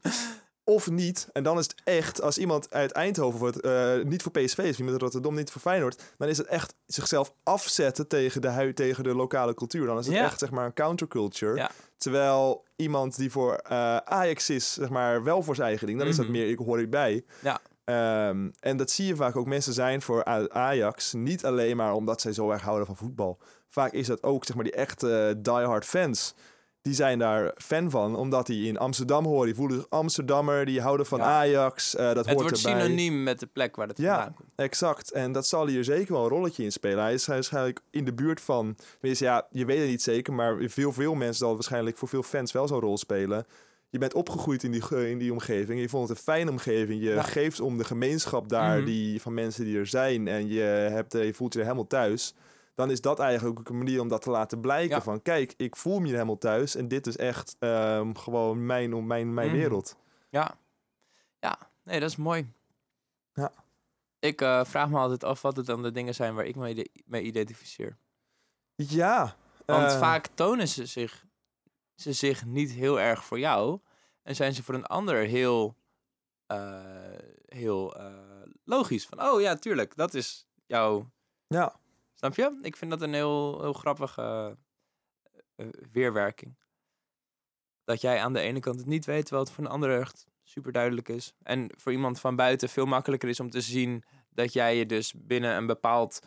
Of 0.69 0.91
niet. 0.91 1.29
En 1.33 1.43
dan 1.43 1.59
is 1.59 1.65
het 1.65 1.75
echt, 1.85 2.23
als 2.23 2.39
iemand 2.39 2.71
uit 2.73 2.93
Eindhoven 2.93 3.39
wordt, 3.39 3.61
eh, 3.61 3.93
niet 4.05 4.23
voor 4.23 4.33
PSV 4.33 4.59
is, 4.59 4.77
iemand 4.79 4.91
uit 4.91 5.03
Rotterdam 5.03 5.35
niet 5.35 5.51
voor 5.51 5.61
Feyenoord, 5.61 6.03
dan 6.19 6.29
is 6.29 6.39
het 6.39 6.47
echt 6.47 6.75
zichzelf 6.87 7.33
afzetten 7.43 8.09
tegen 8.09 8.41
de, 8.41 8.49
hui, 8.49 8.73
tegen 8.73 9.05
de 9.05 9.15
lokale 9.15 9.55
cultuur. 9.55 9.87
Dan 9.87 9.99
is 9.99 10.07
het 10.07 10.15
Ja. 10.15 10.25
echt 10.25 10.39
zeg 10.39 10.51
maar 10.51 10.65
een 10.67 10.73
counterculture. 10.73 11.57
Ja. 11.57 11.71
Terwijl 11.97 12.65
iemand 12.77 13.17
die 13.17 13.31
voor 13.31 13.55
eh, 13.55 13.97
Ajax 13.97 14.51
is, 14.51 14.73
zeg 14.73 14.89
maar 14.89 15.23
wel 15.23 15.43
voor 15.43 15.55
zijn 15.55 15.69
eigen 15.69 15.87
ding, 15.87 15.99
dan 15.99 16.09
is 16.09 16.17
dat 16.17 16.25
Mhm. 16.25 16.35
meer, 16.35 16.49
ik 16.51 16.59
hoor 16.59 16.79
erbij. 16.79 17.25
Ja. 17.43 17.59
Ehm, 17.85 18.51
en 18.61 18.77
dat 18.77 18.91
zie 18.91 19.07
je 19.07 19.17
vaak 19.17 19.37
ook. 19.37 19.47
Mensen 19.47 19.73
zijn 19.73 20.03
voor 20.03 20.25
Ajax 20.49 21.13
niet 21.13 21.45
alleen 21.45 21.77
maar 21.77 21.93
omdat 21.95 22.21
zij 22.21 22.33
zo 22.33 22.51
erg 22.51 22.63
houden 22.63 22.87
van 22.87 22.97
voetbal. 22.97 23.39
Vaak 23.69 23.93
is 23.93 24.07
dat 24.07 24.23
ook 24.23 24.45
zeg 24.45 24.55
maar 24.55 24.65
die 24.65 24.73
echte 24.75 25.35
diehard 25.39 25.85
fans. 25.85 26.35
Die 26.83 26.95
zijn 26.95 27.19
daar 27.19 27.53
fan 27.57 27.91
van, 27.91 28.17
omdat 28.17 28.47
die 28.47 28.67
in 28.67 28.79
Amsterdam 28.79 29.25
horen. 29.25 29.47
Die 29.47 29.55
voelen 29.55 29.77
zich 29.77 29.87
Amsterdammer, 29.91 30.65
die 30.67 30.81
houden 30.81 31.07
van 31.07 31.19
Ja. 31.19 31.25
Ajax. 31.25 31.95
eh, 31.97 32.07
dat 32.07 32.17
Het 32.17 32.27
hoort 32.27 32.41
wordt 32.41 32.65
erbij. 32.67 32.81
synoniem 32.83 33.23
met 33.23 33.41
de 33.41 33.47
plek 33.47 33.77
waar 33.77 33.89
het 33.89 33.99
Ja. 33.99 34.15
vandaan 34.15 34.35
komt. 34.35 34.53
Exact. 34.57 35.11
En 35.13 35.33
dat 35.33 35.47
zal 35.47 35.67
hier 35.67 35.85
zeker 35.85 36.13
wel 36.13 36.23
een 36.23 36.29
rolletje 36.29 36.63
in 36.65 36.73
spelen. 36.73 37.03
Hij 37.03 37.15
is 37.15 37.27
waarschijnlijk 37.27 37.81
in 37.91 38.05
de 38.05 38.13
buurt 38.15 38.41
van... 38.41 38.77
Ja, 39.01 39.47
je 39.51 39.65
weet 39.65 39.79
het 39.79 39.89
niet 39.89 40.03
zeker, 40.03 40.33
maar 40.33 40.57
veel, 40.61 40.93
veel 40.93 41.15
mensen 41.15 41.37
zal 41.39 41.55
waarschijnlijk 41.55 41.97
voor 41.97 42.09
veel 42.09 42.23
fans 42.23 42.53
wel 42.53 42.69
zo'n 42.69 42.81
rol 42.81 42.99
spelen. 42.99 43.47
Je 43.91 43.99
bent 43.99 44.15
opgegroeid 44.15 44.63
in 44.63 44.71
die, 44.71 45.09
in 45.11 45.19
die 45.19 45.33
omgeving. 45.33 45.81
Je 45.81 45.89
vond 45.89 46.09
het 46.09 46.19
een 46.19 46.25
fijne 46.25 46.51
omgeving. 46.51 47.03
Je 47.03 47.11
Ja. 47.11 47.23
geeft 47.23 47.61
om 47.61 47.79
de 47.79 47.85
gemeenschap 47.85 48.49
daar 48.49 48.77
Mhm. 48.77 48.87
die, 48.87 49.21
van 49.23 49.35
mensen 49.35 49.65
die 49.65 49.79
er 49.79 49.87
zijn. 49.87 50.29
En 50.29 50.49
je, 50.49 50.61
hebt, 50.93 51.15
er- 51.15 51.25
je 51.25 51.35
voelt 51.35 51.53
je 51.53 51.59
er 51.59 51.65
helemaal 51.65 51.87
thuis. 51.87 52.35
Dan 52.79 52.91
is 52.91 53.01
dat 53.01 53.19
eigenlijk 53.19 53.59
ook 53.59 53.69
een 53.69 53.79
manier 53.79 54.01
om 54.01 54.09
dat 54.09 54.23
te 54.23 54.31
laten 54.31 54.61
blijken. 54.61 54.97
Ja. 54.97 55.03
Van 55.03 55.23
kijk, 55.23 55.55
ik 55.57 55.77
voel 55.77 55.99
me 55.99 56.05
hier 56.05 56.13
helemaal 56.15 56.39
thuis. 56.39 56.75
En 56.75 56.89
dit 56.89 57.07
is 57.07 57.17
echt 57.17 57.57
ehm, 57.59 58.15
gewoon 58.15 58.67
mijn, 58.67 59.07
mijn, 59.07 59.35
mijn 59.35 59.49
Mhm. 59.49 59.57
wereld. 59.57 59.97
Ja. 60.31 60.59
Ja, 61.41 61.59
nee, 61.83 62.01
dat 62.01 62.09
is 62.09 62.17
mooi. 62.17 62.53
Ja. 63.33 63.53
Ik 64.19 64.41
eh, 64.41 64.65
vraag 64.65 64.89
me 64.89 64.99
altijd 64.99 65.25
af 65.25 65.43
wat 65.43 65.57
het 65.57 65.67
dan 65.67 65.83
de 65.83 65.93
dingen 65.93 66.15
zijn 66.15 66.35
waar 66.35 66.45
ik 66.45 66.57
me 66.57 66.87
mee 67.05 67.23
identificeer. 67.23 67.97
Ja. 68.75 69.37
Want 69.67 69.93
eh, 69.93 69.99
vaak 69.99 70.27
tonen 70.35 70.69
ze 70.69 70.87
zich, 70.87 71.25
ze 71.95 72.13
zich 72.13 72.45
niet 72.45 72.71
heel 72.71 73.01
erg 73.01 73.25
voor 73.25 73.39
jou. 73.39 73.81
En 74.23 74.37
zijn 74.37 74.55
ze 74.55 74.63
voor 74.63 74.75
een 74.75 74.87
ander 74.87 75.17
heel, 75.17 75.77
eh, 76.47 76.81
heel 77.47 77.97
logisch. 78.65 79.07
Van, 79.07 79.23
oh 79.23 79.41
ja, 79.41 79.55
tuurlijk, 79.55 79.97
dat 79.97 80.15
is 80.15 80.47
jouw... 80.67 81.11
Ja. 81.47 81.75
Snap 82.19 82.35
je? 82.35 82.59
Ik 82.63 82.77
vind 82.77 82.91
dat 82.91 83.03
een 83.03 83.13
heel, 83.15 83.61
heel 83.61 83.73
grappige 83.73 84.57
eh, 85.57 85.67
weerwerking. 85.93 86.57
Dat 87.85 88.01
jij 88.01 88.21
aan 88.21 88.33
de 88.33 88.41
ene 88.41 88.61
kant 88.61 88.79
het 88.79 88.87
niet 88.87 89.05
weet, 89.05 89.23
terwijl 89.23 89.45
het 89.45 89.53
voor 89.55 89.65
een 89.65 89.71
ander 89.71 90.01
echt 90.01 90.27
super 90.43 90.73
duidelijk 90.73 91.09
is. 91.09 91.33
En 91.43 91.71
voor 91.77 91.93
iemand 91.93 92.21
van 92.21 92.37
buiten 92.37 92.69
veel 92.69 92.85
makkelijker 92.87 93.29
is 93.29 93.41
om 93.41 93.51
te 93.51 93.61
zien 93.61 94.05
dat 94.31 94.53
jij 94.53 94.77
je 94.77 94.87
dus 94.87 95.15
binnen 95.17 95.57
een 95.57 95.67
bepaald 95.67 96.19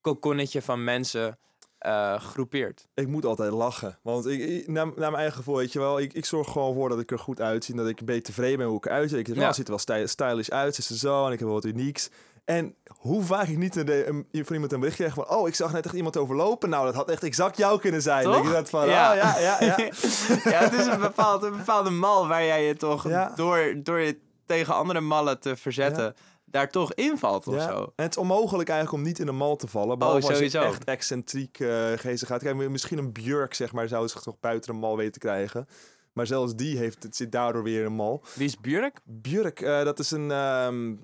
kokonnetje 0.00 0.62
van 0.62 0.84
mensen 0.84 1.38
eh, 1.78 2.20
groepeert. 2.20 2.88
Ik 2.94 3.06
moet 3.08 3.24
altijd 3.24 3.52
lachen. 3.52 3.98
Want 4.02 4.26
ik, 4.26 4.40
ik- 4.40 4.66
naar, 4.68 4.86
naar 4.86 4.94
mijn 4.96 5.14
eigen 5.14 5.36
gevoel, 5.36 5.56
weet 5.56 5.72
je 5.72 5.78
wel, 5.78 5.98
ik, 6.00 6.12
ik 6.12 6.24
zorg 6.24 6.52
gewoon 6.52 6.74
voor 6.74 6.88
dat 6.88 7.00
ik 7.00 7.10
er 7.10 7.18
goed 7.18 7.40
uitzie. 7.40 7.74
Dat 7.74 7.88
ik 7.88 8.00
een 8.00 8.06
beetje 8.06 8.22
tevreden 8.22 8.58
ben 8.58 8.66
hoe 8.66 8.76
ik 8.76 8.86
eruit 8.86 9.10
zie. 9.10 9.18
Ik 9.18 9.26
Ja. 9.26 9.34
ja. 9.34 9.52
ziet 9.52 9.64
er 9.64 9.70
wel 9.70 9.78
sty- 9.78 10.04
stylish 10.06 10.48
uit, 10.48 10.74
ze 10.74 10.80
is 10.80 10.90
er 10.90 10.96
zo 10.96 11.26
en 11.26 11.32
ik 11.32 11.38
heb 11.38 11.48
wel 11.48 11.56
wat 11.56 11.64
unieks. 11.64 12.10
En 12.44 12.74
hoe 12.96 13.22
vaak 13.22 13.48
ik 13.48 13.56
niet 13.56 13.76
een, 13.76 14.08
een, 14.32 14.44
van 14.44 14.54
iemand 14.54 14.72
een 14.72 14.80
bericht 14.80 14.96
krijg 14.96 15.14
van... 15.14 15.30
Oh, 15.30 15.48
ik 15.48 15.54
zag 15.54 15.72
net 15.72 15.84
echt 15.84 15.94
iemand 15.94 16.16
overlopen. 16.16 16.70
Nou, 16.70 16.84
dat 16.84 16.94
had 16.94 17.10
echt 17.10 17.22
exact 17.22 17.56
jou 17.56 17.80
kunnen 17.80 18.02
zijn. 18.02 18.24
Toch? 18.24 18.52
Dat 18.52 18.70
van, 18.70 18.88
Ja. 18.88 19.10
oh 19.10 19.16
ja, 19.16 19.38
ja, 19.38 19.56
ja. 19.60 19.76
ja, 20.50 20.58
het 20.64 20.72
is 20.72 20.86
een, 20.86 21.00
bepaald, 21.00 21.42
een 21.42 21.56
bepaalde 21.56 21.90
mal 21.90 22.28
waar 22.28 22.44
jij 22.44 22.64
je 22.64 22.76
toch 22.76 23.08
Ja. 23.08 23.32
door, 23.36 23.74
door 23.82 24.00
je 24.00 24.18
tegen 24.46 24.74
andere 24.74 25.00
mallen 25.00 25.40
te 25.40 25.56
verzetten, 25.56 26.14
daar 26.44 26.70
toch 26.70 26.94
invalt 26.94 27.46
of 27.46 27.62
zo. 27.62 27.92
En 27.96 28.04
het 28.04 28.10
is 28.10 28.16
onmogelijk 28.22 28.68
eigenlijk 28.68 29.02
om 29.02 29.08
niet 29.08 29.18
in 29.18 29.28
een 29.28 29.36
mal 29.36 29.56
te 29.56 29.66
vallen. 29.68 29.98
Behalve 29.98 30.28
als 30.28 30.38
je 30.38 30.58
echt 30.58 30.84
excentriek 30.84 31.58
uh, 31.58 31.86
geestig 31.96 32.28
gaat. 32.28 32.42
Kijk, 32.42 32.68
misschien 32.68 32.98
een 32.98 33.12
Björk, 33.12 33.54
zeg 33.54 33.72
maar, 33.72 33.88
zou 33.88 34.08
zich 34.08 34.20
toch 34.20 34.40
buiten 34.40 34.74
een 34.74 34.80
mal 34.80 34.96
weten 34.96 35.12
te 35.12 35.18
krijgen. 35.18 35.68
Maar 36.12 36.26
zelfs 36.26 36.54
die 36.54 36.78
heeft, 36.78 37.02
het 37.02 37.16
zit 37.16 37.32
daardoor 37.32 37.62
weer 37.62 37.84
een 37.84 37.92
mal. 37.92 38.22
Wie 38.34 38.46
is 38.46 38.56
Björk? 38.60 38.98
Björk, 39.04 39.60
eh, 39.60 39.84
dat 39.84 39.98
is 39.98 40.10
een, 40.10 40.30
een- 40.30 41.00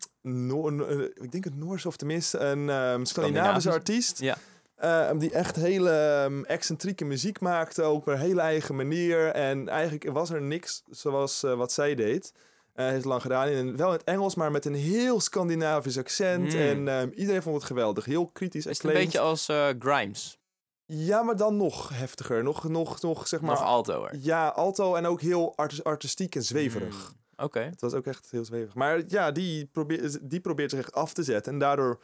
ik 1.14 1.32
denk 1.32 1.44
het 1.44 1.56
Noors 1.56 1.86
of 1.86 1.96
tenminste 1.96 2.38
een 2.38 2.70
ehm 2.70 3.04
Scandinavische 3.04 3.06
Scandinavisch. 3.06 3.66
artiest. 3.66 4.18
Ja. 4.20 4.36
Eh, 4.76 5.18
die 5.18 5.30
echt 5.32 5.56
hele 5.56 5.90
ehm, 5.90 6.42
excentrieke 6.44 7.04
muziek 7.04 7.40
maakte, 7.40 7.82
ook 7.82 7.96
op 7.96 8.06
een 8.06 8.18
hele 8.18 8.40
eigen 8.40 8.76
manier. 8.76 9.26
En 9.26 9.68
eigenlijk 9.68 10.10
was 10.12 10.30
er 10.30 10.42
niks 10.42 10.82
zoals 10.90 11.40
wat 11.40 11.72
zij 11.72 11.94
deed. 11.94 12.32
Eh 12.72 12.84
heeft 12.84 12.96
het 12.96 13.04
lang 13.04 13.22
gedaan, 13.22 13.48
in 13.48 13.76
wel 13.76 13.86
in 13.86 13.92
het 13.92 14.04
Engels, 14.04 14.34
maar 14.34 14.50
met 14.50 14.64
een 14.64 14.74
heel 14.74 15.20
Scandinavisch 15.20 15.98
accent. 15.98 16.52
Mm. 16.54 16.88
En 16.88 17.12
iedereen 17.14 17.42
vond 17.42 17.56
het 17.56 17.64
geweldig, 17.64 18.04
heel 18.04 18.26
kritisch. 18.26 18.66
Is 18.66 18.76
het 18.76 18.86
een 18.86 18.92
beetje 18.92 19.18
als 19.18 19.48
Grimes? 19.78 20.38
Ja, 20.86 21.22
maar 21.22 21.36
dan 21.36 21.56
nog 21.56 21.88
heftiger. 21.88 22.42
Nog, 22.42 22.64
nog, 22.68 23.00
nog 23.02 23.28
zeg 23.28 23.40
maar... 23.40 23.50
Nog 23.50 23.62
alto 23.64 23.94
hoor. 23.94 24.10
ja, 24.16 24.48
alto 24.48 24.94
en 24.94 25.06
ook 25.06 25.20
heel 25.20 25.56
artis- 25.56 25.84
artistiek 25.84 26.34
en 26.34 26.42
zweverig. 26.42 27.12
Mm, 27.12 27.44
Oké. 27.44 27.60
Het 27.60 27.80
was 27.80 27.92
ook 27.92 28.06
echt 28.06 28.30
heel 28.30 28.44
zweverig. 28.44 28.74
Maar 28.74 29.02
ja, 29.08 29.30
die 29.32 29.66
probeert, 29.66 30.30
die 30.30 30.40
probeert 30.40 30.70
zich 30.70 30.78
echt 30.80 30.92
af 30.92 31.12
te 31.12 31.22
zetten. 31.22 31.52
En 31.52 31.58
daardoor 31.58 32.00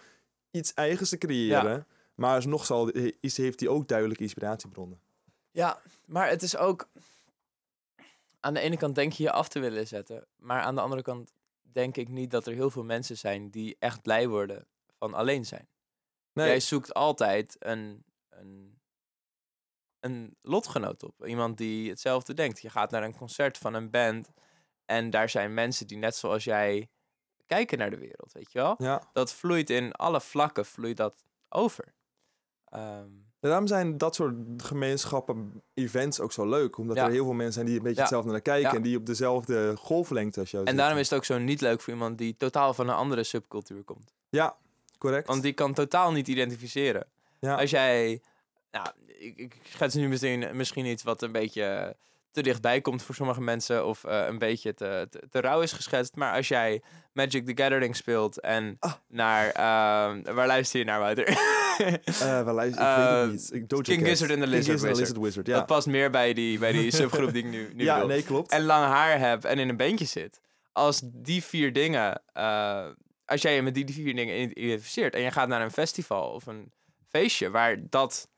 iets 0.51 0.75
eigens 0.75 1.09
te 1.09 1.19
creëren. 1.19 1.87
Maar 2.15 2.35
alsnog 2.35 2.67
zal, 2.67 2.89
is, 3.21 3.37
heeft 3.37 3.61
hij 3.61 3.69
ook 3.69 3.89
duidelijke 3.89 4.23
inspiratiebronnen. 4.23 5.01
Ja, 5.51 5.81
maar 6.07 6.29
het 6.29 6.43
is 6.43 6.57
ook... 6.57 6.89
Aan 8.41 8.55
de 8.55 8.61
ene 8.61 8.77
kant 8.77 8.95
denk 8.95 9.13
je 9.13 9.23
je 9.23 9.33
af 9.33 9.49
te 9.49 9.61
willen 9.61 9.87
zetten. 9.87 10.27
Maar 10.37 10.61
aan 10.63 10.75
de 10.75 10.81
andere 10.81 11.03
kant 11.03 11.33
denk 11.63 11.97
ik 11.97 12.09
niet 12.09 12.31
dat 12.31 12.47
er 12.47 12.53
heel 12.53 12.71
veel 12.71 12.85
mensen 12.85 13.19
zijn 13.19 13.51
die 13.51 13.77
echt 13.79 14.03
blij 14.03 14.29
worden 14.29 14.67
van 14.99 15.15
alleen 15.15 15.45
zijn. 15.45 15.69
Nee, 16.33 16.47
Jij 16.47 16.61
zoekt 16.61 16.95
altijd 16.95 17.57
een, 17.59 18.05
een, 18.29 18.72
een 20.03 20.37
lotgenoot 20.41 21.03
op. 21.03 21.27
Iemand 21.27 21.57
die 21.59 21.89
hetzelfde 21.91 22.35
denkt. 22.35 22.61
Je 22.61 22.71
gaat 22.71 22.91
naar 22.91 23.03
een 23.03 23.17
concert 23.17 23.59
van 23.59 23.75
een 23.75 23.91
band 23.91 24.29
en 24.87 25.11
daar 25.11 25.29
zijn 25.29 25.55
mensen 25.55 25.87
die 25.87 25.99
net 25.99 26.17
zoals 26.17 26.45
jij 26.45 26.89
kijken 27.47 27.79
naar 27.79 27.91
de 27.91 27.99
wereld, 27.99 28.33
weet 28.33 28.53
je 28.53 28.59
wel? 28.59 28.75
ja. 28.79 29.03
Dat 29.13 29.33
vloeit 29.33 29.71
in 29.71 29.93
alle 29.93 30.21
vlakken, 30.21 30.65
vloeit 30.67 30.97
dat 30.97 31.25
over. 31.49 31.95
Ehm, 32.65 33.09
daarom 33.41 33.67
zijn 33.67 33.99
dat 33.99 34.15
soort 34.15 34.35
gemeenschappen, 34.57 35.63
events 35.75 36.21
ook 36.21 36.33
zo 36.33 36.49
leuk. 36.49 36.77
Omdat 36.79 36.97
Ja. 36.97 37.05
er 37.05 37.11
heel 37.11 37.25
veel 37.25 37.33
mensen 37.33 37.53
zijn 37.53 37.67
die 37.67 37.77
een 37.77 37.81
beetje 37.83 37.97
Ja. 37.97 38.03
hetzelfde 38.03 38.31
naar 38.31 38.41
kijken. 38.41 38.77
En 38.77 38.83
die 38.83 38.97
op 38.97 39.07
dezelfde 39.07 39.77
golflengte 39.77 40.41
als 40.41 40.51
jou 40.51 40.63
en 40.63 40.69
zitten. 40.69 40.77
daarom 40.77 40.99
is 40.99 41.11
het 41.11 41.19
ook 41.19 41.25
zo 41.25 41.39
niet 41.39 41.61
leuk 41.61 41.81
voor 41.81 41.93
iemand 41.93 42.19
die 42.19 42.37
totaal 42.37 42.75
van 42.75 42.89
een 42.89 42.95
andere 42.95 43.23
subcultuur 43.25 43.83
komt. 43.83 44.13
Ja, 44.29 44.57
correct. 44.99 45.27
Want 45.27 45.43
die 45.43 45.53
kan 45.53 45.75
totaal 45.75 46.13
niet 46.13 46.29
identificeren. 46.29 47.07
ja. 47.39 47.55
Als 47.57 47.71
jij, 47.71 48.23
nou, 48.73 48.87
ik, 49.07 49.39
ik 49.39 49.55
schets 49.63 49.95
nu 49.95 50.09
misschien, 50.09 50.47
misschien 50.53 50.87
iets 50.87 51.03
wat 51.03 51.23
een 51.23 51.33
beetje 51.33 51.97
te 52.31 52.43
dichtbij 52.43 52.81
komt 52.81 53.03
voor 53.03 53.15
sommige 53.15 53.41
mensen 53.41 53.87
of 53.87 54.05
eh, 54.05 54.25
een 54.27 54.39
beetje 54.39 54.75
te, 54.75 55.07
te, 55.11 55.23
te 55.31 55.41
rauw 55.41 55.61
is 55.61 55.73
geschetst. 55.73 56.17
Maar 56.17 56.35
als 56.37 56.49
jij 56.49 56.83
Magic 57.13 57.47
the 57.47 57.63
Gathering 57.63 57.97
speelt 57.97 58.41
en 58.41 58.77
Ah. 58.81 58.93
naar, 59.09 59.47
ehm, 59.47 60.35
waar 60.35 60.47
luister 60.47 60.79
je 60.79 60.85
naar, 60.85 60.99
Wouter? 60.99 61.27
Eh, 62.05 62.45
wel, 62.45 62.63
ik 62.63 62.75
weet 62.75 62.79
het 62.79 63.31
niet. 63.31 63.51
Ik, 63.53 63.69
Doja 63.69 63.83
King 63.83 63.99
Cat. 63.99 64.09
Gizzard 64.09 64.31
and 64.31 64.41
the 64.41 64.47
Lizard 64.47 64.81
Wizard. 64.81 65.19
Wizard, 65.19 65.47
ja. 65.47 65.55
Dat 65.57 65.67
past 65.67 65.87
meer 65.87 66.11
bij 66.11 66.33
die, 66.33 66.59
bij 66.59 66.73
die 66.73 66.91
subgroep 66.97 67.33
die 67.33 67.45
ik 67.45 67.51
nu, 67.51 67.71
nu 67.75 67.85
ja, 67.85 68.05
nee, 68.05 68.23
klopt. 68.23 68.51
En 68.51 68.63
lang 68.63 68.85
haar 68.85 69.19
heb 69.19 69.45
en 69.45 69.59
in 69.59 69.69
een 69.69 69.77
bandje 69.77 70.05
zit. 70.05 70.41
Als 70.73 71.01
die 71.05 71.43
vier 71.43 71.73
dingen, 71.73 72.23
eh, 72.33 72.87
als 73.25 73.43
jij 73.43 73.55
je 73.55 73.63
met 73.63 73.75
die 73.75 73.87
vier 73.93 74.15
dingen 74.15 74.59
identificeert 74.59 75.15
en 75.15 75.21
je 75.23 75.31
gaat 75.31 75.49
naar 75.49 75.63
een 75.63 75.71
festival 75.71 76.31
of 76.31 76.47
een 76.47 76.73
feestje 77.09 77.51
waar 77.51 77.77
dat 77.89 78.29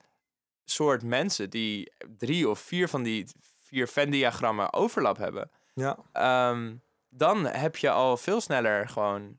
soort 0.65 1.03
mensen 1.03 1.51
die 1.51 1.93
drie 2.19 2.49
of 2.49 2.59
vier 2.59 2.89
van 2.89 3.03
die 3.03 3.27
vier 3.63 3.89
Venn-diagrammen 3.89 4.73
overlap 4.73 5.17
hebben, 5.17 5.51
Ja. 5.75 5.97
ehm, 6.13 6.75
dan 7.09 7.45
heb 7.45 7.77
je 7.77 7.91
al 7.91 8.17
veel 8.17 8.41
sneller 8.41 8.89
gewoon 8.89 9.39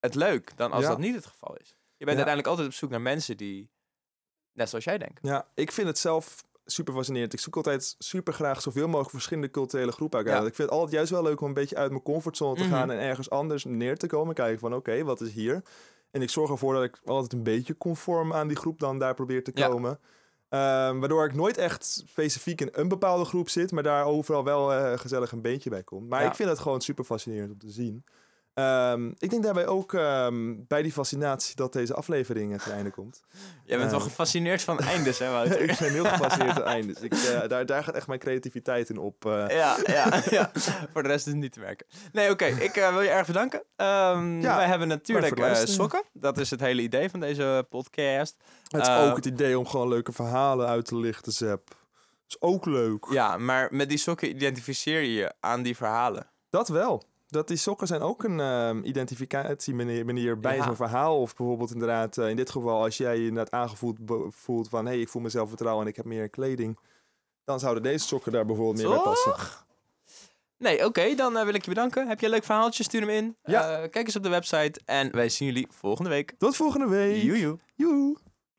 het 0.00 0.14
leuk 0.14 0.56
dan 0.56 0.72
als 0.72 0.82
Ja. 0.82 0.88
dat 0.88 0.98
niet 0.98 1.14
het 1.14 1.26
geval 1.26 1.56
is. 1.56 1.68
Je 1.68 2.04
bent 2.04 2.18
Ja. 2.18 2.24
uiteindelijk 2.24 2.46
altijd 2.48 2.66
op 2.68 2.74
zoek 2.74 2.90
naar 2.90 3.00
mensen 3.00 3.36
die 3.36 3.70
net 4.52 4.68
zoals 4.68 4.84
jij 4.84 4.98
denken. 4.98 5.28
Ja, 5.28 5.48
ik 5.54 5.72
vind 5.72 5.86
het 5.86 5.98
zelf 5.98 6.44
super 6.64 6.94
fascinerend. 6.94 7.32
Ik 7.32 7.40
zoek 7.40 7.56
altijd 7.56 7.94
super 7.98 8.32
graag 8.32 8.62
zoveel 8.62 8.86
mogelijk 8.86 9.10
verschillende 9.10 9.50
culturele 9.50 9.92
groepen 9.92 10.18
uit. 10.18 10.28
Ja. 10.28 10.34
Ik 10.36 10.42
vind 10.54 10.56
het 10.56 10.70
altijd 10.70 10.92
juist 10.92 11.10
wel 11.10 11.22
leuk 11.22 11.40
om 11.40 11.48
een 11.48 11.54
beetje 11.54 11.76
uit 11.76 11.90
mijn 11.90 12.02
comfortzone 12.02 12.54
te 12.56 12.62
Mhm. 12.64 12.72
gaan 12.72 12.90
en 12.90 12.98
ergens 12.98 13.30
anders 13.30 13.64
neer 13.64 13.96
te 13.98 14.06
komen. 14.06 14.34
Kijken 14.34 14.58
van 14.58 14.74
oké, 14.74 15.04
wat 15.04 15.20
is 15.20 15.32
hier? 15.32 15.62
En 16.10 16.22
ik 16.22 16.30
zorg 16.30 16.50
ervoor 16.50 16.74
dat 16.74 16.82
ik 16.84 17.00
altijd 17.04 17.32
een 17.32 17.42
beetje 17.42 17.76
conform 17.76 18.32
aan 18.32 18.48
die 18.48 18.56
groep 18.56 18.78
dan 18.78 18.98
daar 18.98 19.14
probeer 19.14 19.44
te 19.44 19.50
Ja. 19.54 19.98
Ehm, 20.48 20.98
waardoor 20.98 21.24
ik 21.24 21.34
nooit 21.34 21.56
echt 21.56 21.84
specifiek 21.84 22.60
in 22.60 22.68
een 22.72 22.88
bepaalde 22.88 23.24
groep 23.24 23.48
zit, 23.48 23.72
maar 23.72 23.82
daar 23.82 24.04
overal 24.04 24.44
wel 24.44 24.72
eh, 24.72 24.98
gezellig 24.98 25.32
een 25.32 25.42
beentje 25.42 25.70
bij 25.70 25.82
komt. 25.82 26.08
Maar 26.08 26.22
Ja. 26.22 26.28
ik 26.28 26.34
vind 26.34 26.48
het 26.48 26.58
gewoon 26.58 26.80
super 26.80 27.04
fascinerend 27.04 27.52
om 27.52 27.58
te 27.58 27.70
zien. 27.70 28.04
Ehm, 28.56 29.10
ik 29.18 29.30
denk 29.30 29.42
daarbij 29.42 29.66
ook 29.66 29.94
ehm, 29.94 30.54
bij 30.68 30.82
die 30.82 30.92
fascinatie 30.92 31.56
dat 31.56 31.72
deze 31.72 31.94
aflevering 31.94 32.62
ten 32.62 32.72
einde 32.72 32.90
komt. 32.90 33.22
Jij 33.64 33.78
bent 33.78 33.90
wel 33.90 34.00
Eh. 34.00 34.06
gefascineerd 34.06 34.62
van 34.62 34.78
eindes, 34.78 35.18
hè 35.18 35.30
Wouter? 35.30 35.60
ik 35.70 35.78
ben 35.78 35.92
heel 35.92 36.04
gefascineerd 36.04 36.50
aan 36.50 36.56
het 36.56 36.66
einde. 36.76 36.92
Dus 36.92 37.02
ik, 37.02 37.12
eh, 37.12 37.48
daar, 37.48 37.66
daar 37.66 37.84
gaat 37.84 37.94
echt 37.94 38.06
mijn 38.06 38.18
creativiteit 38.20 38.88
in 38.90 38.98
op. 38.98 39.26
eh. 39.26 39.44
Ja, 39.48 39.76
ja, 39.84 40.22
ja. 40.30 40.50
Voor 40.92 41.02
de 41.02 41.08
rest 41.08 41.26
is 41.26 41.32
het 41.32 41.40
niet 41.42 41.52
te 41.52 41.60
merken. 41.60 41.86
Nee, 42.12 42.30
oké. 42.30 42.44
Ik 42.44 42.76
eh, 42.76 42.90
wil 42.92 43.00
je 43.00 43.08
erg 43.08 43.26
bedanken. 43.26 43.62
Ehm, 43.76 44.40
Ja, 44.40 44.56
wij 44.56 44.66
hebben 44.66 44.88
natuurlijk 44.88 45.38
het 45.40 45.68
sokken. 45.68 46.02
Dat 46.12 46.38
is 46.38 46.50
het 46.50 46.60
hele 46.60 46.82
idee 46.82 47.10
van 47.10 47.20
deze 47.20 47.66
podcast. 47.68 48.36
Het 48.68 48.80
is 48.82 48.88
ook 48.88 49.16
het 49.16 49.26
idee 49.26 49.58
om 49.58 49.66
gewoon 49.66 49.88
leuke 49.88 50.12
verhalen 50.12 50.66
uit 50.66 50.84
te 50.84 50.96
lichten, 50.96 51.32
Zep. 51.32 51.66
Dat 51.68 51.76
is 52.28 52.36
ook 52.40 52.66
leuk. 52.66 53.06
Ja, 53.10 53.36
maar 53.36 53.68
met 53.70 53.88
die 53.88 53.98
sokken 53.98 54.28
identificeer 54.28 55.00
je 55.00 55.12
je 55.14 55.32
aan 55.40 55.62
die 55.62 55.76
verhalen. 55.76 56.26
Dat 56.50 56.68
wel. 56.68 57.02
Dat 57.36 57.48
die 57.48 57.56
sokken 57.56 57.86
zijn 57.86 58.00
ook 58.00 58.24
een 58.24 58.40
ehm 58.40 58.82
identificatiemanier 58.82 60.04
manier 60.04 60.40
bij 60.40 60.56
Ja. 60.56 60.64
zo'n 60.64 60.76
verhaal. 60.76 61.20
Of 61.20 61.36
bijvoorbeeld 61.36 61.72
inderdaad, 61.72 62.18
eh, 62.18 62.28
in 62.28 62.36
dit 62.36 62.50
geval, 62.50 62.82
als 62.82 62.96
jij 62.96 63.16
je 63.18 63.26
inderdaad 63.26 63.52
aangevoeld 63.52 63.98
voelt 64.28 64.68
van... 64.68 64.84
hé, 64.84 64.90
hey, 64.92 65.00
ik 65.00 65.08
voel 65.08 65.22
mezelf 65.22 65.48
vertrouwen 65.48 65.82
en 65.84 65.90
ik 65.90 65.96
heb 65.96 66.04
meer 66.04 66.28
kleding. 66.28 66.78
Dan 67.44 67.60
zouden 67.60 67.82
deze 67.82 68.06
sokken 68.06 68.32
daar 68.32 68.46
bijvoorbeeld 68.46 68.76
meer 68.76 68.88
bij 68.88 69.04
passen. 69.04 69.34
Nee, 70.58 70.84
oké. 70.84 71.14
dan 71.14 71.36
eh, 71.36 71.44
wil 71.44 71.54
ik 71.54 71.64
je 71.64 71.70
bedanken. 71.70 72.08
Heb 72.08 72.20
je 72.20 72.26
een 72.26 72.32
leuk 72.32 72.44
verhaaltje? 72.44 72.82
Stuur 72.82 73.00
hem 73.00 73.10
in. 73.10 73.36
Ja. 73.44 73.70
Eh, 73.70 73.90
kijk 73.90 74.06
eens 74.06 74.16
op 74.16 74.22
de 74.22 74.28
website. 74.28 74.80
En 74.84 75.12
wij 75.12 75.28
zien 75.28 75.46
jullie 75.48 75.66
volgende 75.70 76.10
week. 76.10 76.34
Tot 76.38 76.56
volgende 76.56 76.88
week. 76.88 77.22
Joejoe. 77.22 77.58
Joe. 77.74 78.16